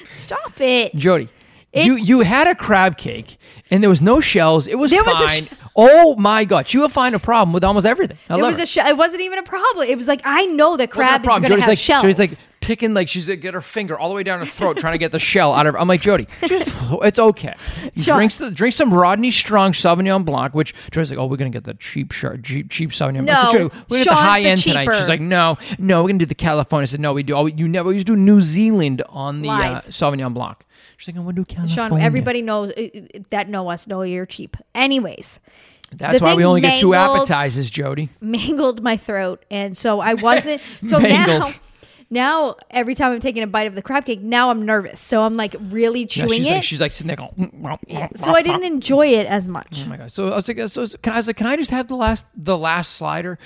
[0.10, 0.96] Stop it.
[0.96, 1.30] Jody,
[1.78, 3.38] It- you you had a crab cake
[3.72, 4.68] and there was no shells.
[4.68, 5.46] It was There was fine.
[5.46, 8.18] sh- oh my god, you will find a problem with almost everything.
[8.30, 8.63] I It was her.
[8.63, 8.88] a shell.
[8.88, 9.88] It wasn't even a problem.
[9.88, 12.04] It was like I know that crab is going to have like shells.
[12.04, 14.78] Jody's like picking like she's like get her finger all the way down her throat
[14.78, 15.80] trying to get the shell out of her.
[15.80, 16.70] I'm like Jody, just
[17.04, 17.54] it's okay.
[17.96, 18.16] Sure.
[18.16, 21.63] Drinks the drink some Rodney Strong Sauvignon Blanc, which Jody's like, oh, we're gonna get
[21.66, 23.26] the cheap cheap, cheap Sauvignon.
[23.26, 23.30] Blanc.
[23.30, 24.90] I said, No, we're gonna get the high the end tonight.
[24.98, 26.84] She's like, no, no, we're gonna do the California.
[26.84, 27.36] I said, no, we do.
[27.36, 30.58] Oh, you never used to do New Zealand on the uh, Sauvignon Blanc.
[30.98, 31.76] She's like, I want to do California.
[31.76, 34.58] Sean, everybody knows uh, uh, that know us know you're cheap.
[34.76, 35.40] Anyways,
[35.94, 38.10] That's why we only get two appetizers, Jody.
[38.20, 40.62] mangled my throat, and so I wasn't.
[40.84, 41.60] So now, Mangled.
[42.10, 45.00] now every time I'm taking a bite of the crab cake, now I'm nervous.
[45.00, 46.52] So I'm like really Yeah, chewing she's it.
[46.52, 47.32] like she's like sitting there going.
[47.38, 49.84] Mm, mm, mm, so I didn't enjoy it as much.
[49.86, 50.12] Oh my god!
[50.12, 51.96] So I was like, so can I, I was like, can I just have the
[51.96, 53.38] last the last slider,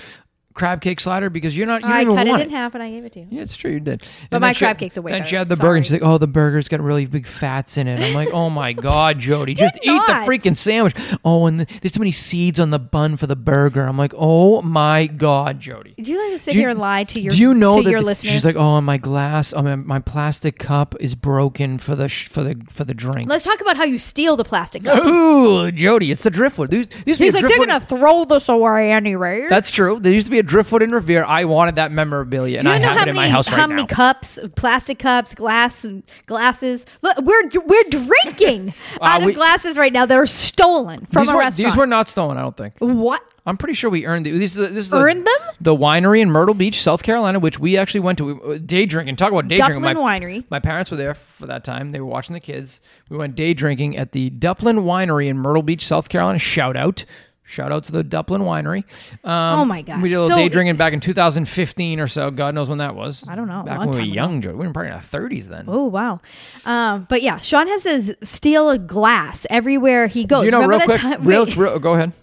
[0.54, 2.82] crab cake slider because you're not you oh, I even cut it in half and
[2.82, 3.26] I gave it to you.
[3.30, 4.00] Yeah, it's true, you did.
[4.30, 6.02] But And my crab cakes are way Then she had the burger, and she's like,
[6.02, 9.54] "Oh, the burger's got really big fats in it." I'm like, "Oh my god, Jody,
[9.54, 13.16] just eat the freaking sandwich." Oh, and the, there's too many seeds on the bun
[13.16, 13.82] for the burger.
[13.82, 16.78] I'm like, "Oh my god, Jody." Do you like to sit Do you- here and
[16.78, 18.32] lie to your Do you know to that your the- listeners?
[18.32, 22.28] she's like, "Oh, my glass, oh, my, my plastic cup is broken for the sh-
[22.28, 25.06] for the for the drink." Let's talk about how you steal the plastic cups.
[25.06, 26.70] Ooh, Jody, it's the driftwood.
[26.70, 29.46] These, these He's like, they're gonna throw this away anyway.
[29.48, 29.98] That's true.
[30.00, 31.24] There used to be driftwood in Revere.
[31.24, 33.62] I wanted that memorabilia, and I have it in many my house right now.
[33.62, 35.86] how many cups, plastic cups, glass,
[36.26, 36.86] glasses?
[37.02, 41.28] Look, we're we're drinking Uh, out we- of glasses right now that are stolen from
[41.28, 41.70] a were, restaurant.
[41.72, 42.36] these were not stolen.
[42.36, 42.74] I don't think.
[42.78, 43.22] what?
[43.44, 44.52] I'm pretty sure we earned the, this.
[44.56, 45.34] Is this is the, Earned them?
[45.60, 48.34] The winery in Myrtle Beach, South Carolina, which we actually went to.
[48.36, 49.16] We, day drinking.
[49.16, 49.82] Talk about day Duplin drinking.
[49.82, 50.44] My, Winery.
[50.48, 51.90] My parents were there for that time.
[51.90, 52.80] They were watching the kids.
[53.08, 56.38] We went day drinking at the Duplin Winery in Myrtle Beach, South Carolina.
[56.38, 57.04] Shout out.
[57.44, 58.84] Shout out to the Duplin Winery.
[59.24, 60.00] Um, Oh my God.
[60.00, 62.30] We did a little So- day drinking back in 2015 or so.
[62.30, 63.24] God knows when that was.
[63.28, 63.62] I don't know.
[63.64, 64.12] Back when we were ago.
[64.12, 64.52] young, Joe.
[64.52, 65.64] We were probably in our 30s then.
[65.68, 66.20] Oh wow!
[66.64, 70.40] Um, but yeah, Sean has steal a glass everywhere he goes.
[70.40, 71.24] Do you know, remember real quick, time?
[71.24, 72.12] real, real, go ahead.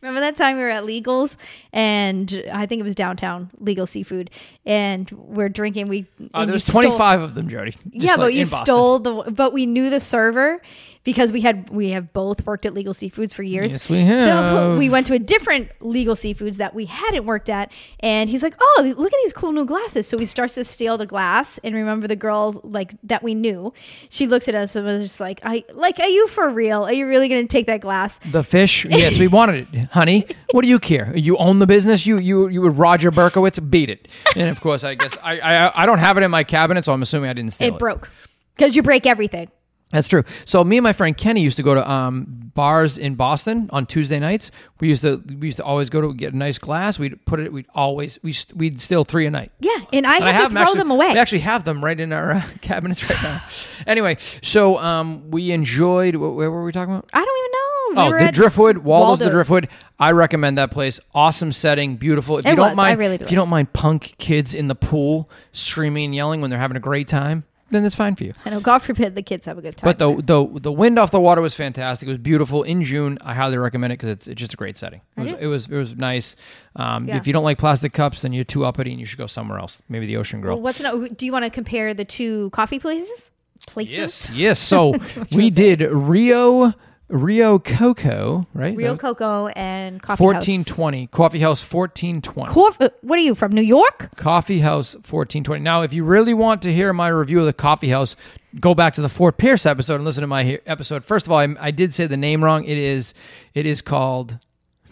[0.00, 1.36] Remember that time we were at Legals
[1.72, 4.30] and I think it was downtown Legal Seafood
[4.64, 5.88] and we're drinking.
[5.88, 7.74] We Uh, there's stole- 25 of them, Jody.
[7.90, 8.64] Yeah, like but you Boston.
[8.64, 9.30] stole the.
[9.32, 10.62] But we knew the server
[11.08, 13.72] because we had we have both worked at Legal Seafoods for years.
[13.72, 17.72] Yes, we So we went to a different Legal Seafoods that we hadn't worked at,
[18.00, 20.98] and he's like, "Oh, look at these cool new glasses." So he starts to steal
[20.98, 23.72] the glass, and remember the girl like that we knew.
[24.10, 26.84] She looks at us and was just like, "I like, are you for real?
[26.84, 30.26] Are you really going to take that glass?" The fish, yes, we wanted it, honey.
[30.52, 31.14] What do you care?
[31.16, 32.06] You own the business.
[32.06, 34.08] You you you would Roger Berkowitz beat it.
[34.36, 36.92] And of course, I guess I I, I don't have it in my cabinet, so
[36.92, 37.74] I'm assuming I didn't steal it.
[37.76, 38.10] It broke
[38.54, 39.50] because you break everything.
[39.90, 40.22] That's true.
[40.44, 43.86] So me and my friend Kenny used to go to um, bars in Boston on
[43.86, 44.50] Tuesday nights.
[44.80, 46.98] We used to we used to always go to get a nice glass.
[46.98, 47.52] We'd put it.
[47.52, 49.50] We'd always we st- we'd steal three a night.
[49.60, 51.12] Yeah, and I And have, to them throw actually- them away.
[51.14, 53.42] We actually have them right in our uh, cabinets right now.
[53.86, 56.16] anyway, so um, we enjoyed.
[56.16, 57.08] What, Where were we talking about?
[57.14, 57.54] I don't even know.
[57.54, 59.68] We Oh, the Driftwood, Waldo's, the Driftwood.
[59.98, 61.00] I recommend that place.
[61.14, 62.36] Awesome setting, beautiful.
[62.36, 62.72] If It you don't was.
[62.72, 63.30] I mind, really if did.
[63.30, 66.80] you don't mind punk kids in the pool screaming and yelling when they're having a
[66.80, 68.32] great time, then it's fine for you.
[68.44, 68.60] I know.
[68.60, 69.88] God forbid the kids have a good time.
[69.88, 72.06] But the the the wind off the water was fantastic.
[72.06, 73.18] It was beautiful in June.
[73.22, 75.00] I highly recommend it because it's, it's just a great setting.
[75.16, 76.36] It was it was, it was nice.
[76.76, 77.16] Um, Yeah.
[77.16, 79.58] If you don't like plastic cups, then you're too uppity and you should go somewhere
[79.58, 79.82] else.
[79.88, 80.56] Maybe the Ocean Grill.
[80.56, 83.30] Well, what's no, do you want to compare the two coffee places?
[83.66, 83.96] places.
[83.96, 84.58] Yes, yes.
[84.60, 84.94] So
[85.32, 86.72] we did Rio,
[87.08, 88.76] Rio Coco, right?
[88.76, 90.66] Rio Coco and Coffee House.
[90.66, 92.52] twenty, Coffee House fourteen twenty.
[92.52, 94.10] Cor- uh, what are you from New York?
[94.16, 95.62] Coffee House 1420.
[95.62, 98.14] Now, if you really want to hear my review of the Coffee House,
[98.60, 101.02] go back to the Fort Pierce episode and listen to my he- episode.
[101.04, 102.64] First of all, I, I did say the name wrong.
[102.64, 103.14] It is
[103.54, 104.38] it is called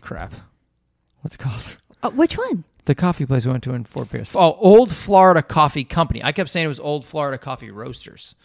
[0.01, 0.33] crap.
[1.21, 1.77] What's it called?
[2.03, 2.65] Uh, which one?
[2.87, 4.31] The coffee place we went to in Fort Pierce.
[4.35, 6.23] Oh, Old Florida Coffee Company.
[6.23, 8.37] I kept saying it was Old Florida Coffee Roasters.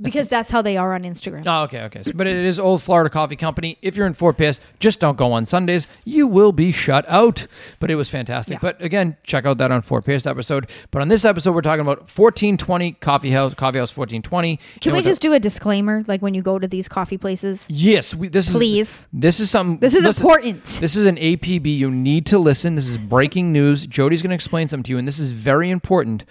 [0.00, 1.42] Because that's how they are on Instagram.
[1.46, 2.02] Oh, okay, okay.
[2.04, 3.78] So- but it is Old Florida Coffee Company.
[3.82, 5.88] If you're in Fort Pierce, just don't go on Sundays.
[6.04, 7.46] You will be shut out.
[7.80, 8.54] But it was fantastic.
[8.54, 8.58] Yeah.
[8.62, 10.70] But again, check out that on Fort Pierce episode.
[10.92, 14.60] But on this episode, we're talking about 1420 Coffee House, Coffee House 1420.
[14.80, 17.64] Can we just do a disclaimer, like when you go to these coffee places?
[17.68, 18.88] Yes, we, this Please.
[18.88, 19.78] is this is something.
[19.78, 20.64] This is listen, important.
[20.64, 21.76] This is an APB.
[21.76, 22.76] You need to listen.
[22.76, 23.86] This is breaking news.
[23.86, 26.24] Jody's going to explain something to you, and this is very important.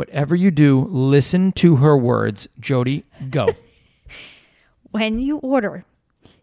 [0.00, 2.48] Whatever you do, listen to her words.
[2.58, 3.48] Jody, go.
[4.92, 5.84] When you order,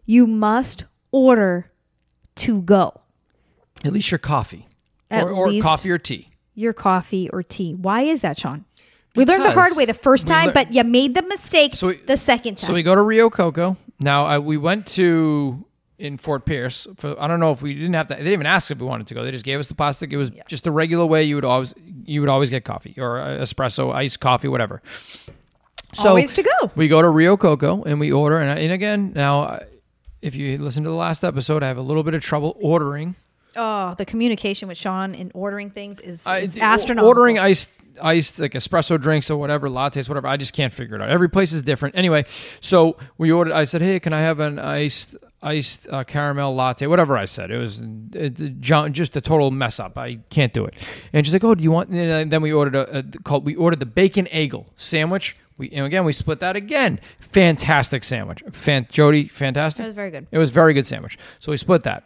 [0.06, 1.72] you must order
[2.36, 3.00] to go
[3.84, 4.68] At least your coffee,
[5.10, 6.30] At or, or least- coffee or tea.
[6.54, 7.74] your coffee or tea.
[7.74, 8.64] Why is that, Sean?
[9.16, 11.88] We learned the hard way the first time, lear- but you made the mistake So
[11.88, 12.66] we- the second time.
[12.68, 13.76] So we go to Rio Coco.
[14.00, 15.64] Now I, we went to
[15.98, 16.86] in Fort Pierce.
[16.96, 18.14] For, I don't know if we didn't have to.
[18.14, 19.24] They didn't even ask if we wanted to go.
[19.24, 20.12] They just gave us the plastic.
[20.12, 23.16] It was just the regular way you would always you would always get coffee or
[23.16, 24.80] espresso, iced coffee, whatever.
[25.94, 26.70] So Always to go.
[26.76, 28.38] We go to Rio Coco and we order.
[28.38, 29.60] And, and again, now
[30.20, 33.14] if you listen to the last episode, I have a little bit of trouble ordering.
[33.56, 37.08] oh, the communication with Sean in ordering things is, I- is d- astronomical.
[37.08, 40.28] Ordering iced iced like espresso drinks or whatever, lattes, whatever.
[40.28, 41.08] I just can't figure it out.
[41.08, 41.96] Every place is different.
[41.96, 42.26] Anyway,
[42.60, 43.54] so we ordered.
[43.54, 47.50] I said, "Hey, can I have an iced iced uh, caramel latte?" Whatever I said.
[47.50, 47.80] It was
[48.12, 49.96] it, just a total mess up.
[49.98, 50.74] I can't do it.
[51.12, 53.54] And she's like, "Oh, do you want?" And then we ordered a, a called we
[53.56, 55.36] ordered the bacon eggle sandwich.
[55.56, 57.00] We and again we split that again.
[57.20, 58.42] Fantastic sandwich.
[58.52, 59.84] Fan, Jody, fantastic.
[59.84, 60.26] It was very good.
[60.30, 61.18] It was very good sandwich.
[61.40, 62.04] So we split that.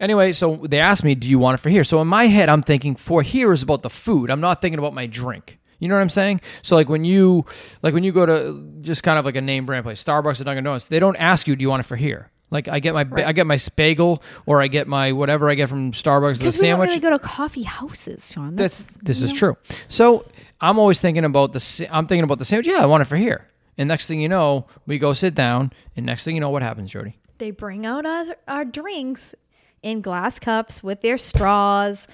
[0.00, 2.48] Anyway, so they asked me, "Do you want it for here?" So in my head,
[2.48, 4.30] I'm thinking for here is about the food.
[4.30, 5.58] I'm not thinking about my drink.
[5.78, 6.40] You know what I'm saying?
[6.62, 7.44] So like when you
[7.82, 10.44] like when you go to just kind of like a name brand place, Starbucks or
[10.44, 12.94] Dunkin' Donuts, they don't ask you, "Do you want it for here?" Like I get
[12.94, 16.38] my ba- I get my spagel or I get my whatever I get from Starbucks
[16.38, 18.56] the Because we don't really go to coffee houses, Sean.
[18.56, 19.56] That's, That's this is true.
[19.88, 20.26] So
[20.60, 21.88] I'm always thinking about the.
[21.90, 22.66] I'm thinking about the sandwich.
[22.66, 23.46] Yeah, I want it for here.
[23.78, 26.62] And next thing you know, we go sit down, and next thing you know, what
[26.62, 27.16] happens, Jody?
[27.40, 29.34] they bring out our, our drinks
[29.82, 32.06] in glass cups with their straws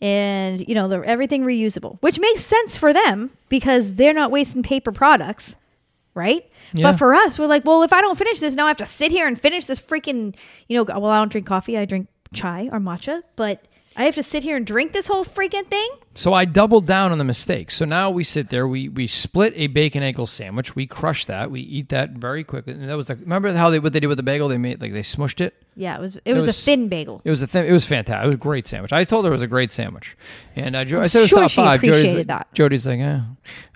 [0.00, 4.92] and you know everything reusable which makes sense for them because they're not wasting paper
[4.92, 5.54] products
[6.14, 6.90] right Yeah.
[6.92, 8.86] but for us we're like well if i don't finish this now i have to
[8.86, 10.34] sit here and finish this freaking
[10.68, 14.14] you know well i don't drink coffee i drink chai or matcha but i have
[14.14, 17.24] to sit here and drink this whole freaking thing So I doubled down on the
[17.24, 17.70] mistake.
[17.70, 21.50] So now we sit there, we we split a bacon egg sandwich, we crush that,
[21.50, 22.74] we eat that very quickly.
[22.74, 24.48] And that was like remember how they what they did with the bagel?
[24.48, 25.54] They made like they smushed it.
[25.74, 27.66] yeah it was it, was, was- a thin bagel It was a thing.
[27.66, 28.24] It was fantastic.
[28.24, 28.92] It was a great sandwich.
[28.92, 30.16] I told her it was a great sandwich,
[30.54, 31.82] and uh, Jo- I said it was sure top five.
[31.82, 32.52] Jody's like, that.
[32.52, 33.20] Jody's like, eh.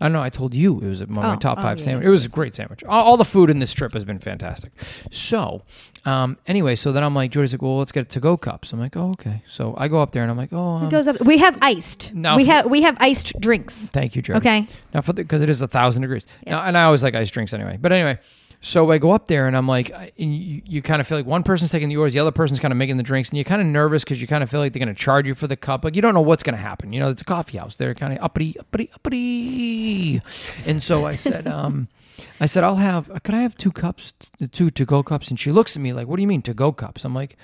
[0.00, 0.22] I don't know.
[0.22, 2.06] I told you it was one of my Oh, top oh, five yeah, sandwich.
[2.06, 2.84] It was a great sandwich.
[2.84, 4.72] All, all the food in this trip has been fantastic.
[5.10, 5.62] So,
[6.04, 8.72] um, anyway, so then I'm like, Jody's like, well, let's get to go cups.
[8.72, 9.42] I'm like, oh, okay.
[9.48, 11.58] So I go up there and I'm like, oh, it um, goes up we have
[11.62, 14.38] iced Now we for- have we have iced drinks thank you, Jody.
[14.38, 16.26] okay Now, for because it is a thousand degrees.
[16.46, 17.78] Now, and I always like iced drinks anyway.
[17.80, 18.18] But anyway,
[18.60, 21.18] so I go up there and I'm like, I- and you, you kind of feel
[21.18, 23.36] like one person's taking the orders, the other person's kind of making the drinks, and
[23.38, 25.34] you're kind of nervous because you kind of feel like they're going to charge you
[25.34, 25.84] for the cup.
[25.84, 26.92] Like you don't know what's going to happen.
[26.92, 27.76] You know, it's a coffee house.
[27.76, 30.20] They're kind of uppity, uppity, uppity.
[30.64, 31.88] And so I said, um,
[32.40, 33.10] I said, I'll have.
[33.22, 34.14] Could I have two cups,
[34.52, 35.28] two to go cups?
[35.28, 37.04] And she looks at me like, What do you mean to go cups?
[37.04, 37.36] I'm like.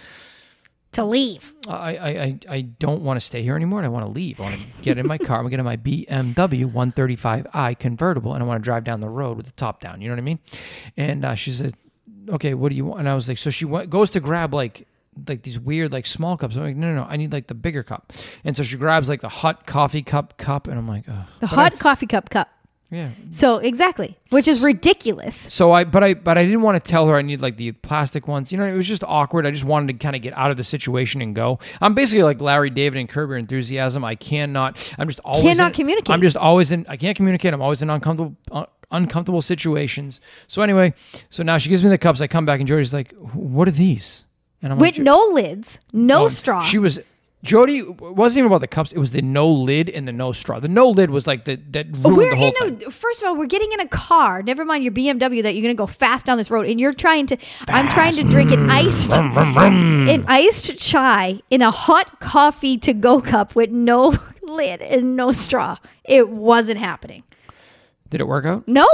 [0.93, 3.79] To leave I, I, I- I don't want to stay here anymore.
[3.81, 4.39] and I want to leave.
[4.41, 5.39] I want to get in my car.
[5.39, 9.01] I'm going to get in my BMW 135i convertible, and I want to drive down
[9.01, 10.01] the road with the top down.
[10.01, 10.39] You know what I mean?
[10.97, 11.75] And uh, she said,
[12.29, 14.53] "Okay, what do you want?" And I was like, "So she went, goes to grab
[14.55, 14.87] like
[15.29, 17.55] like these weird like small cups." I'm like, "No, no, no, I need like the
[17.55, 18.13] bigger cup."
[18.45, 21.15] And so she grabs like the hot coffee cup cup, and I'm like, Ugh.
[21.41, 22.49] the But hot I- coffee cup cup
[22.93, 25.35] yeah." So exactly, which is ridiculous.
[25.49, 27.73] So I, but I, but I didn't want to tell her I need like the
[27.73, 28.53] plastic ones.
[28.53, 29.47] You know, it was just awkward.
[29.47, 31.59] I just wanted to kind of get out of the situation and go.
[31.81, 34.05] I'm basically like Larry David and Curb Your Enthusiasm.
[34.05, 34.77] I cannot.
[34.99, 36.15] I'm just always Cannot in- communicate.
[36.15, 36.87] I'm just always in.
[36.89, 37.53] I can't communicate.
[37.53, 40.21] I'm always in uncomfortable, uh, uncomfortable situations.
[40.47, 40.95] So anyway,
[41.31, 42.21] so now she gives me the cups.
[42.21, 44.25] I come back and Jody's like, "What are these?"
[44.63, 46.63] And I'm With like, no lids, no straw.
[46.63, 47.01] She was.
[47.43, 48.93] Jody wasn't even about the cups.
[48.93, 50.61] It was the no lid and the no straw.
[50.61, 52.89] The no lid was like the that oh, ruined we're the whole in thing.
[52.89, 54.43] a first of all, we're getting in a car.
[54.43, 57.27] Never mind your BMW that you're gonna go fast down this road, and you're trying
[57.27, 57.37] to.
[57.69, 63.21] I'm trying to drink an iced, an iced chai in a hot coffee to go
[63.21, 65.79] cup with no lid and no straw.
[66.05, 67.25] It wasn't happening.
[68.11, 68.69] Did it work out?
[68.69, 68.87] No,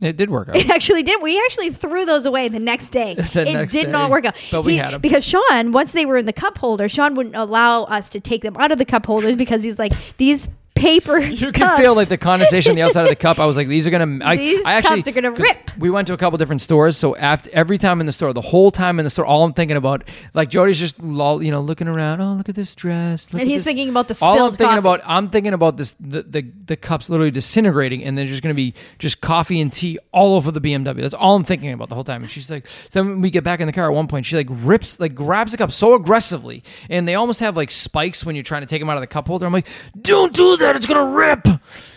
[0.00, 0.56] It did work out.
[0.56, 1.22] It actually did.
[1.22, 3.14] We actually threw those away the next day.
[3.32, 3.92] The it next did day.
[3.92, 4.36] not work out.
[4.50, 5.00] But we had 'em.
[5.00, 8.42] because Sean, once they were in the cup holder, Sean wouldn't allow us to take
[8.42, 10.48] them out of the cup holders because he's like these
[10.84, 11.18] paper.
[11.18, 13.38] You can feel like the condensation on the outside of the cup.
[13.38, 14.24] I was like, these are gonna.
[14.24, 15.76] I, These I actually, cups are gonna rip.
[15.78, 18.40] We went to a couple different stores, so after every time in the store, the
[18.40, 21.60] whole time in the store, all I'm thinking about, like Jody's just, lol, you know,
[21.60, 22.20] looking around.
[22.20, 23.32] Oh, look at this dress.
[23.32, 24.78] Look And he's this." thinking about the All I'm thinking coffee.
[24.78, 28.54] about, I'm thinking about this, the, the the cups literally disintegrating, and there's just gonna
[28.54, 31.00] be just coffee and tea all over the BMW.
[31.00, 32.22] That's all I'm thinking about the whole time.
[32.22, 34.36] And she's like, so when we get back in the car at one point, she
[34.36, 38.36] like rips, like grabs the cup so aggressively, and they almost have like spikes when
[38.36, 39.46] you're trying to take them out of the cup holder.
[39.46, 39.66] I'm like,
[40.00, 41.46] don't do that, it's gonna rip.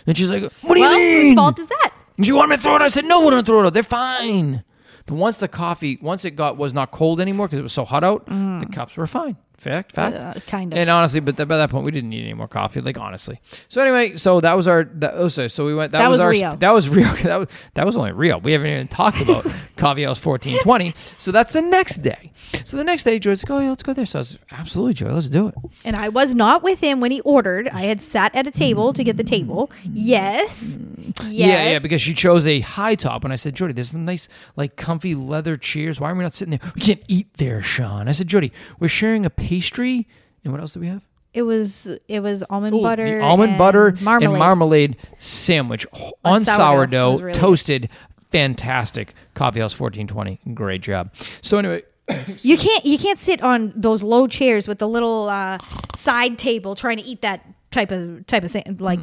[0.06, 1.26] And she's like, what do well, you mean?
[1.26, 1.92] whose fault is that?
[2.18, 2.82] Do you want me to throw it?
[2.82, 3.74] I said, no, we're not throw it out.
[3.74, 4.64] They're fine.
[5.06, 7.84] But once the coffee, once it got was not cold anymore because it was so
[7.84, 8.72] hot out, the mm.
[8.72, 9.36] cups were fine.
[9.58, 10.16] Fact, fact.
[10.16, 10.78] Uh, kind of.
[10.78, 12.80] And honestly, but th- by that point, we didn't need any more coffee.
[12.80, 13.40] Like honestly.
[13.68, 14.84] So anyway, so that was our.
[14.84, 15.92] That, oh, so, so we went.
[15.92, 16.30] That, That was, was our.
[16.30, 16.56] Rio.
[16.56, 17.12] That was Rio.
[17.14, 18.38] That was that was only Rio.
[18.38, 20.94] We haven't even talked about Coffee House fourteen twenty.
[21.18, 22.32] So that's the next day.
[22.64, 24.94] So the next day, Joy's like, "Oh yeah, let's go there." So I was absolutely
[24.94, 25.54] Joy, let's do it.
[25.84, 27.68] And I was not with him when he ordered.
[27.68, 29.70] I had sat at a table to get the table.
[29.84, 30.38] Yes.
[30.38, 30.76] Yes.
[31.26, 34.28] Yeah, yeah, because she chose a high top, and I said, Jody, there's some nice,
[34.56, 35.98] like, comfy leather chairs.
[36.00, 36.72] Why are we not sitting there?
[36.74, 38.08] We can't eat there, Sean.
[38.08, 40.06] I said, Jody, we're sharing a pastry,
[40.44, 41.02] and what else do we have?
[41.34, 44.30] it was it was almond Ooh, butter, the almond and butter marmalade.
[44.30, 47.10] and marmalade sandwich on, On sourdough, sourdough.
[47.18, 47.40] Really good.
[47.40, 47.88] toasted.
[48.32, 49.14] Fantastic.
[49.34, 50.54] Coffee House 1420.
[50.54, 51.12] Great job.
[51.42, 51.82] So anyway,
[52.42, 55.58] You can't you can't sit on those low chairs with the little uh,
[55.96, 59.00] side table trying to eat that type of type of like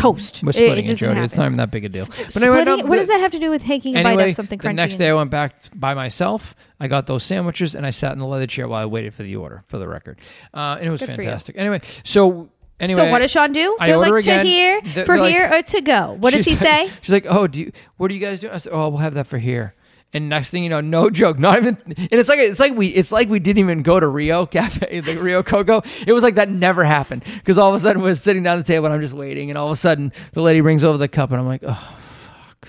[0.00, 0.42] toast.
[0.42, 1.24] We're splitting it, just doesn't Jody.
[1.24, 2.06] It's not even that big a deal.
[2.06, 4.34] But Splitting, anyway, no, what does that have to do with taking a bite of
[4.34, 4.62] something crunchy?
[4.62, 6.54] the next day I went back by myself.
[6.78, 9.22] I got those sandwiches and I sat in the leather chair while I waited for
[9.22, 10.18] the order, for the record.
[10.54, 11.56] Uh, and it was Good fantastic.
[11.58, 12.48] Anyway, so
[12.80, 13.00] anyway.
[13.06, 13.76] so what does Sean do?
[13.78, 14.44] I They're order like again.
[14.44, 16.16] to here, They're- for they're like- here, or to go.
[16.18, 16.90] What does he like- say?
[17.02, 17.72] She's like, "Oh, do you?
[17.98, 19.74] What are you guys doing?" I said, "Oh, we'll have that for here."
[20.12, 21.78] And next thing you know, no joke, not even.
[21.86, 25.00] And it's like it's like we it's like we didn't even go to Rio Cafe,
[25.06, 25.82] like Rio Coco.
[26.06, 28.64] It was like that never happened because all of a sudden we're sitting down the
[28.64, 31.08] table and I'm just waiting, and all of a sudden the lady brings over the
[31.08, 31.96] cup and I'm like, "Oh."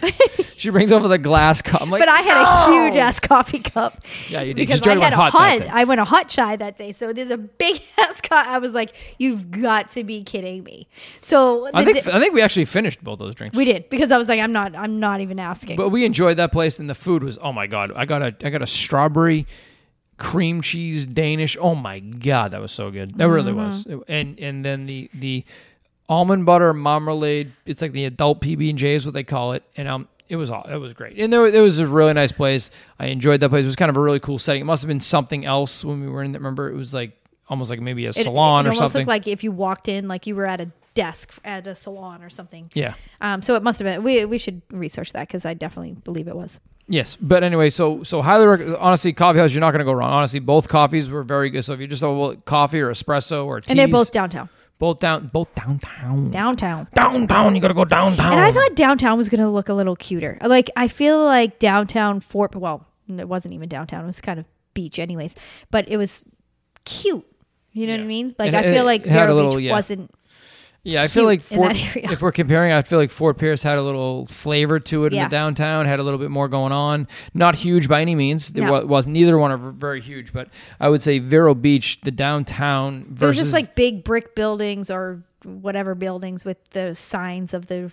[0.02, 1.82] Fuck." she brings over the glass cup.
[1.82, 2.50] I'm like, But I had "No!"
[2.84, 4.02] a huge ass coffee cup.
[4.30, 5.62] Yeah, you did, Because I had a hot hot.
[5.68, 8.48] I went a hot chai that day, so there's a big ass cup.
[8.48, 10.88] I was like, "You've got to be kidding me!"
[11.22, 13.56] So I think di- I think we actually finished both those drinks.
[13.56, 14.76] we did because I was like, "I'm not.
[14.76, 17.68] I'm not even asking." But we enjoyed that place, and the food was oh my
[17.68, 17.92] god!
[17.96, 19.46] I got a I got a strawberry
[20.18, 21.58] cream cheese Danish.
[21.60, 23.16] Oh my god, that was so good.
[23.18, 23.86] That really was.
[23.86, 24.12] Mm-hmm.
[24.12, 25.44] And and then the the
[26.12, 27.54] almond butter marmalade.
[27.66, 29.64] It's like the adult PB and J is what they call it.
[29.78, 31.18] And um, it was all it was great.
[31.18, 32.70] And there it was a really nice place.
[33.00, 33.64] I enjoyed that place.
[33.64, 34.62] It was kind of a really cool setting.
[34.62, 36.34] It must have been something else when we were in.
[36.34, 36.40] there.
[36.40, 37.14] Remember, it was like
[37.48, 39.00] almost like maybe a It- salon it, or almost something.
[39.00, 42.22] looked like if you walked in, like you were at a desk at a salon
[42.22, 42.70] or something.
[42.74, 42.94] yeah.
[43.22, 44.04] Um, so it must have been.
[44.04, 46.60] We we should research that because I definitely believe it was.
[46.88, 49.94] Yes, but anyway, so so highly rec- honestly, coffee house you're not going to go
[49.94, 50.12] wrong.
[50.12, 51.64] Honestly, both coffees were very good.
[51.64, 54.50] So if you just oh, coffee or espresso or teas, And they're both downtown.
[54.82, 56.88] Both down both downtown Downtown.
[56.94, 57.56] downtown.
[57.56, 58.34] You got to go downtown.
[58.34, 60.38] And I thought downtown was going to look a little cuter.
[60.42, 62.56] Like I feel like downtown Fort.
[62.56, 64.04] Well, it wasn't even downtown.
[64.04, 65.36] It was kind of beach, anyways.
[65.70, 66.26] But it was
[66.84, 67.26] cute.
[67.74, 68.36] You know what I mean?
[68.40, 69.72] Like And I it- feel like it had a little- Beach yeah.
[69.72, 70.12] wasn't.
[70.84, 71.74] Yeah, I feel like Fort.
[71.96, 75.22] If we're comparing, I feel like Fort Pierce had a little flavor to it in
[75.24, 75.86] the downtown.
[75.86, 77.08] Had a little bit more going on.
[77.34, 78.50] Not huge by any means.
[78.50, 78.72] It No.
[78.72, 83.02] wa- was neither one are very huge, but I would say Vero Beach, the downtown
[83.12, 87.92] It versus just like big brick buildings or whatever buildings with the signs of the.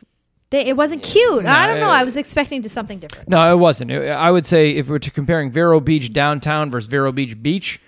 [0.51, 1.45] They, it wasn't cute.
[1.45, 1.89] I don't know.
[1.89, 3.29] No, I was expecting to something different.
[3.29, 3.91] No, it wasn't.
[3.91, 7.81] It- I would say if we're comparing Vero Beach downtown versus Vero Beach beach,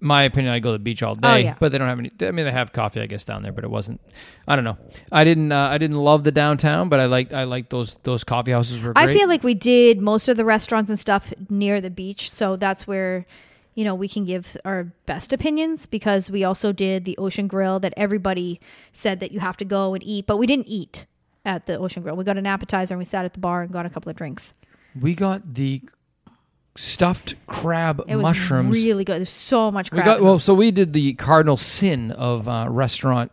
[0.00, 1.28] my opinion, I'd go to the beach all day.
[1.28, 1.54] Oh, yeah.
[1.58, 2.10] But they don't have any.
[2.20, 4.00] I mean, they have coffee, I guess, down there, but it wasn't.
[4.46, 4.76] I don't know.
[5.10, 5.52] I didn't.
[5.52, 7.32] Uh, I didn't love the downtown, but I liked.
[7.32, 7.98] I liked those.
[8.02, 9.08] Those coffee houses were great.
[9.08, 12.56] I feel like we did most of the restaurants and stuff near the beach, so
[12.56, 13.24] that's where
[13.74, 17.80] you know we can give our best opinions because we also did the Ocean Grill
[17.80, 18.60] that everybody
[18.92, 21.06] said that you have to go and eat, but we didn't eat
[21.44, 22.16] at the Ocean Grill.
[22.16, 24.16] We got an appetizer and we sat at the bar and got a couple of
[24.16, 24.52] drinks.
[25.00, 25.80] we got the
[26.76, 28.74] stuffed crab It was mushrooms.
[28.74, 29.18] really good.
[29.18, 30.04] There's so much crab.
[30.04, 30.38] we got well.
[30.38, 33.32] So we did the cardinal sin of uh, restaurant,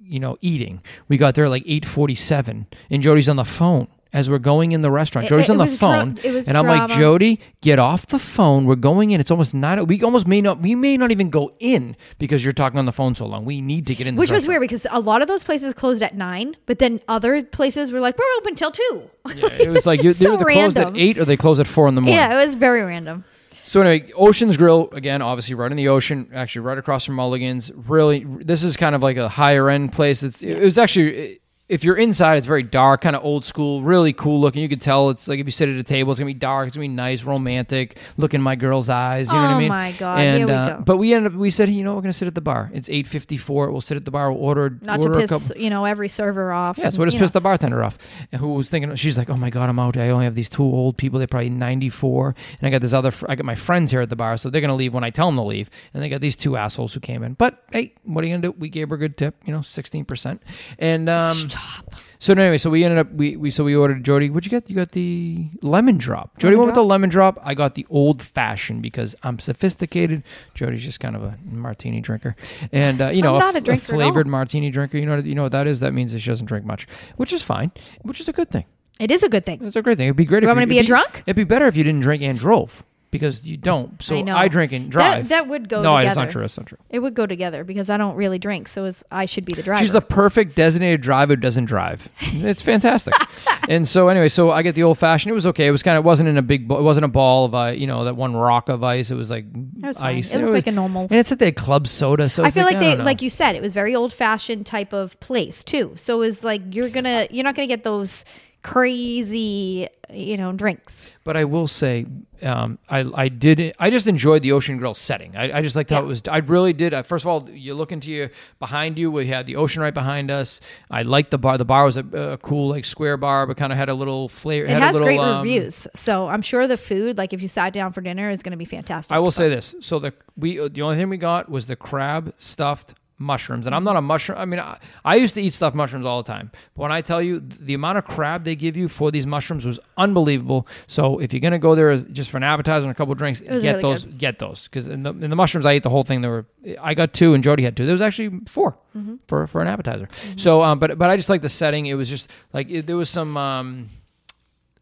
[0.00, 0.80] you know, eating.
[1.08, 3.88] We got there at like eight forty seven, and Jody's on the phone.
[4.10, 6.48] As we're going in the restaurant, It- Jody's it on the dra- phone, it was
[6.48, 6.90] and I'm like.
[6.90, 8.64] Jody, get off the phone.
[8.64, 9.20] We're going in.
[9.20, 9.84] It's almost nine.
[9.86, 10.60] We almost may not.
[10.60, 13.44] We may not even go in because you're talking on the phone so long.
[13.44, 14.16] We need to get in.
[14.16, 14.48] Which was restaurant.
[14.48, 18.00] weird because a lot of those places closed at nine, but then other places were
[18.00, 19.02] like, "We're open till 2.
[19.34, 21.66] Yeah, it was like you, they so either closed at eight or they closed at
[21.66, 22.14] four in the morning.
[22.16, 23.24] Yeah, it was very random.
[23.66, 27.70] So anyway, Ocean's Grill again, obviously right in the ocean, actually right across from Mulligan's.
[27.74, 30.22] Really, this is kind of like a higher end place.
[30.22, 34.12] It's it was actually if you're inside, it's very dark, kind of old school, really
[34.14, 34.62] cool looking.
[34.62, 36.68] You could tell it's like if you sit at a table, it's gonna be dark,
[36.68, 37.98] it's gonna be nice, romantic.
[38.16, 39.68] Look in my girl's eyes, you know what Oh I mean?
[39.68, 40.82] my God, And here we uh, go.
[40.82, 42.70] but we ended up, we said, you know, we're gonna sit at the bar.
[42.72, 43.70] It's eight fifty four.
[43.70, 44.32] We'll sit at the bar.
[44.32, 45.62] We'll order, Not order to a piss, couple.
[45.62, 46.78] you know, every server off.
[46.78, 47.24] Yeah, so we just you know.
[47.24, 47.98] pissed the bartender off,
[48.32, 49.96] and who was thinking she's like, "Oh my god, I'm out.
[49.98, 51.18] I only have these two old people.
[51.18, 53.10] They're probably 94, and I got this other.
[53.10, 55.10] Fr- I got my friends here at the bar, so they're gonna leave when I
[55.10, 57.34] tell them to leave, and they got these two assholes who came in.
[57.34, 58.52] But hey, what are you gonna do?
[58.58, 60.42] We gave her a good tip, you know, 16 percent,
[60.78, 61.94] and um, Stop.
[62.18, 64.30] so anyway, so we ended up we, we so we ordered Jody.
[64.30, 64.68] What'd you get?
[64.68, 66.38] You got the lemon drop.
[66.38, 66.88] Jody Lemon went with the drop?
[66.90, 67.38] lemon drop.
[67.42, 70.22] I got the old fashioned because I'm sophisticated.
[70.54, 72.36] Jody's just kind of a martini drinker,
[72.72, 73.96] and uh, you know, I'm not a f- drinker at all.
[73.96, 74.98] flavored martini drinker.
[74.98, 75.80] You know, what, you know what that is?
[75.80, 76.86] That means that she doesn't drink much,
[77.16, 77.70] which is fine,
[78.02, 78.64] which is a good thing.
[79.00, 79.62] It is a good thing.
[79.64, 80.06] It's a great thing.
[80.08, 81.22] It'd be great You if want me to be it'd a drunk?
[81.24, 84.00] It'd be better if you didn't drink and drove because you don't.
[84.02, 84.48] So I know.
[84.48, 85.28] drink and drive.
[85.28, 86.08] That, that would go no, together.
[86.08, 86.44] it's not true.
[86.44, 86.78] It's not true.
[86.90, 89.62] It would go together because I don't really drink, so it's, I should be the
[89.62, 89.80] driver.
[89.80, 92.08] She's the perfect designated driver who doesn't drive.
[92.20, 93.14] It's fantastic.
[93.68, 95.30] and so anyway, so I get the old fashioned.
[95.30, 95.66] It was okay.
[95.66, 96.70] It was kind of it wasn't in a big.
[96.70, 99.10] It wasn't a ball of uh, you know that one rock of ice.
[99.10, 100.16] It was like It was fine.
[100.16, 100.34] ice.
[100.34, 101.02] It looked was- like a normal.
[101.02, 102.28] And it's at the club soda.
[102.28, 104.92] So I feel like, I they, like you said, it was very old fashioned type
[104.92, 105.94] of place too.
[105.96, 108.24] So it was like you're gonna, you're not gonna get those
[108.68, 111.08] crazy, you know, drinks.
[111.24, 112.06] But I will say,
[112.42, 115.36] um, I I did I just enjoyed the Ocean Grill setting.
[115.36, 116.04] I, I just liked how Yeah.
[116.04, 116.22] it was.
[116.28, 116.94] I really did.
[116.94, 119.10] Uh, first of all, you look into your behind you.
[119.10, 120.60] We had the ocean right behind us.
[120.90, 121.58] I liked the bar.
[121.58, 122.04] The bar was a,
[122.34, 124.66] a cool like square bar, but kind of had a little flavor.
[124.66, 127.42] It had has a little, great um, reviews, so I'm sure the food, like if
[127.42, 129.14] you sat down for dinner, is gonna be fantastic.
[129.14, 129.74] I will say this.
[129.80, 133.74] So the we uh, the only thing we got was the crab stuffed mushrooms, and
[133.74, 134.38] I'm not a mushroom.
[134.38, 137.00] I mean, I, I used to eat stuffed mushrooms all the time, but when I
[137.02, 140.66] tell you the amount of crab they give you for these mushrooms was unbelievable.
[140.86, 143.18] So if you're gonna go there as, just for an appetizer and a couple of
[143.18, 144.04] drinks, get really those.
[144.04, 146.20] Get those because in the, in the mushrooms I ate the whole thing.
[146.20, 146.46] There were
[146.80, 147.86] I got two and Jody had two.
[147.86, 149.16] There was actually 4 Mm-hmm.
[149.28, 150.08] for for an appetizer.
[150.36, 151.86] So um, but but I just like the setting.
[151.86, 153.90] It was just like it, there was some um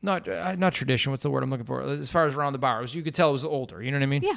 [0.06, 1.10] not uh, not tradition.
[1.10, 1.82] What's the word I'm looking for?
[1.82, 3.82] As far as around the bar, was, you could tell it was older.
[3.82, 4.22] You know what I mean?
[4.22, 4.36] Yeah.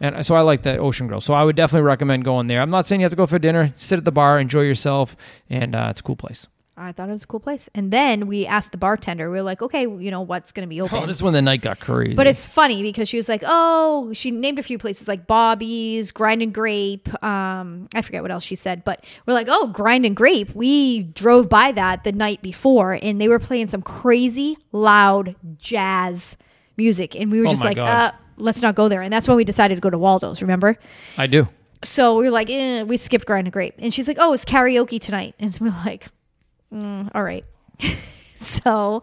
[0.00, 1.20] And so I like that Ocean Grill.
[1.20, 2.62] So I would definitely recommend going there.
[2.62, 3.74] I'm not saying you have to go for dinner.
[3.76, 5.14] Sit at the bar, enjoy yourself,
[5.50, 6.46] and uh, it's a cool place.
[6.78, 7.68] I thought it was a cool place.
[7.74, 10.68] And then we asked the bartender, we were like, okay, you know, what's going to
[10.68, 10.98] be open?
[10.98, 12.14] Oh, this is when the night got crazy.
[12.14, 16.10] But it's funny because she was like, oh, she named a few places like Bobby's,
[16.12, 17.08] Grind and Grape.
[17.24, 20.54] Um, I forget what else she said, but we're like, oh, Grind and Grape.
[20.54, 26.36] We drove by that the night before and they were playing some crazy loud jazz
[26.76, 27.14] music.
[27.16, 27.88] And we were Oh just like, God.
[27.88, 29.02] uh, let's not go there.
[29.02, 30.76] And that's when we decided to go to Waldo's, remember?
[31.16, 31.48] I do.
[31.84, 33.74] So we were like, eh, we skipped Grind and Grape.
[33.78, 35.34] And she's like, oh, it's karaoke tonight.
[35.38, 36.06] And so we're like,
[36.72, 37.44] mm, all right.
[38.40, 39.02] so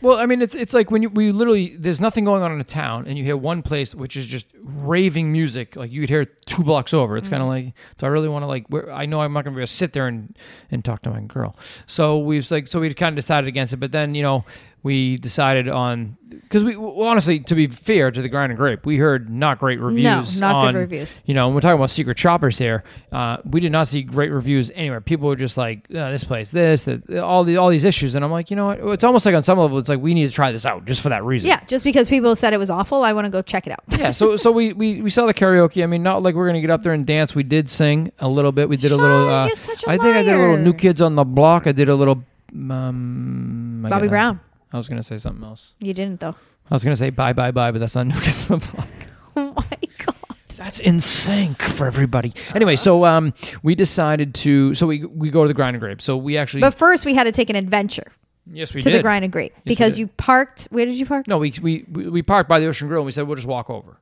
[0.00, 2.60] Well, I mean, it's it's like when you we literally there's nothing going on in
[2.60, 6.10] a town, and you hear one place which is just raving music, like you could
[6.10, 7.16] hear two blocks over.
[7.16, 7.34] It's Mm-hmm.
[7.34, 8.66] kind of like, do I really want to like?
[8.68, 10.36] Where, I know I'm not going to be able to sit there and
[10.70, 11.56] and talk to my girl.
[11.86, 14.44] So we've like so we kind of decided against it, but then you know
[14.82, 18.84] we decided on because we well, honestly, to be fair to the grind and grape,
[18.84, 20.40] we heard not great reviews.
[20.40, 21.20] No, not good reviews.
[21.24, 22.84] You know, we're talking about secret shoppers here.
[23.10, 25.00] Uh, we did not see great reviews anywhere.
[25.00, 28.24] People were just like, oh, "This place, this, that, all the all these issues," and
[28.24, 28.80] I'm like, you know what?
[28.80, 31.00] It's almost like on some level, it's like we need to try this out just
[31.00, 31.48] for that reason.
[31.48, 33.84] yeah, just because people said it was awful, I want to go check it out.
[33.88, 34.10] yeah.
[34.10, 35.82] So so we, we we saw the karaoke.
[35.82, 37.34] I mean, not like we're gonna get up there and dance.
[37.34, 38.68] We did sing a little bit.
[38.68, 39.26] We did a little.
[39.26, 40.56] Sean, Uh, you're such a I think I did a little.
[40.58, 41.66] New Kids on the Block.
[41.66, 42.24] I did a little.
[42.52, 44.40] Um, Bobby Brown.
[44.72, 45.74] I was gonna say something else.
[45.78, 46.36] You didn't though.
[46.70, 48.88] I was gonna say bye bye bye, but that's not New the Block.
[49.36, 50.14] Oh my god.
[50.56, 52.34] That's NSYNC for everybody.
[52.54, 54.74] Anyway, so um, we decided to.
[54.74, 56.02] So we we go to the grind and grape.
[56.02, 56.60] So we actually.
[56.60, 58.12] But first, we had to take an adventure
[58.50, 58.98] yes, we to did.
[58.98, 60.00] the grind and grape because did.
[60.00, 60.68] you parked.
[60.70, 61.26] Where did you park?
[61.28, 63.48] No, we, we we we parked by the Ocean Grill and we said we'll just
[63.48, 63.98] walk over.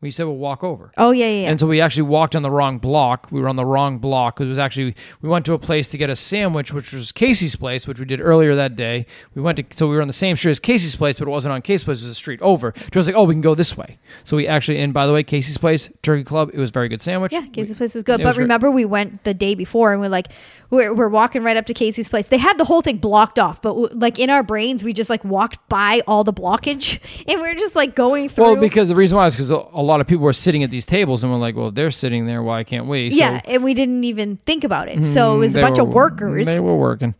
[0.00, 0.92] We said we'll walk over.
[0.96, 1.42] Oh yeah, yeah.
[1.42, 1.50] yeah.
[1.50, 3.26] And so we actually walked on the wrong block.
[3.32, 5.88] We were on the wrong block because it was actually we went to a place
[5.88, 9.06] to get a sandwich, which was Casey's place, which we did earlier that day.
[9.34, 11.30] We went to so we were on the same street as Casey's place, but it
[11.32, 12.70] wasn't on Casey's place; it was a street over.
[12.70, 15.12] Joe was like, "Oh, we can go this way." So we actually, and by the
[15.12, 17.32] way, Casey's place, Turkey Club, it was a very good sandwich.
[17.32, 18.18] yeah, Casey's place was good.
[18.18, 18.44] But was great.
[18.44, 20.28] remember, we went the day before, and we're like,
[20.70, 22.28] we're, we're walking right up to Casey's place.
[22.28, 25.08] They had the whole thing blocked off, but w- like in our brains, we just
[25.08, 28.44] like walked by all the blockage, and we are just like going through.
[28.44, 30.86] Well, because the reason why is because a lot of people were sitting at these
[30.86, 32.42] tables, and we're like, "Well, they're sitting there.
[32.42, 35.04] Why can't we?" So- yeah, and we didn't even think about it.
[35.04, 35.40] So it mm-hmm.
[35.40, 36.46] was a bunch were- of workers.
[36.46, 37.14] They were working.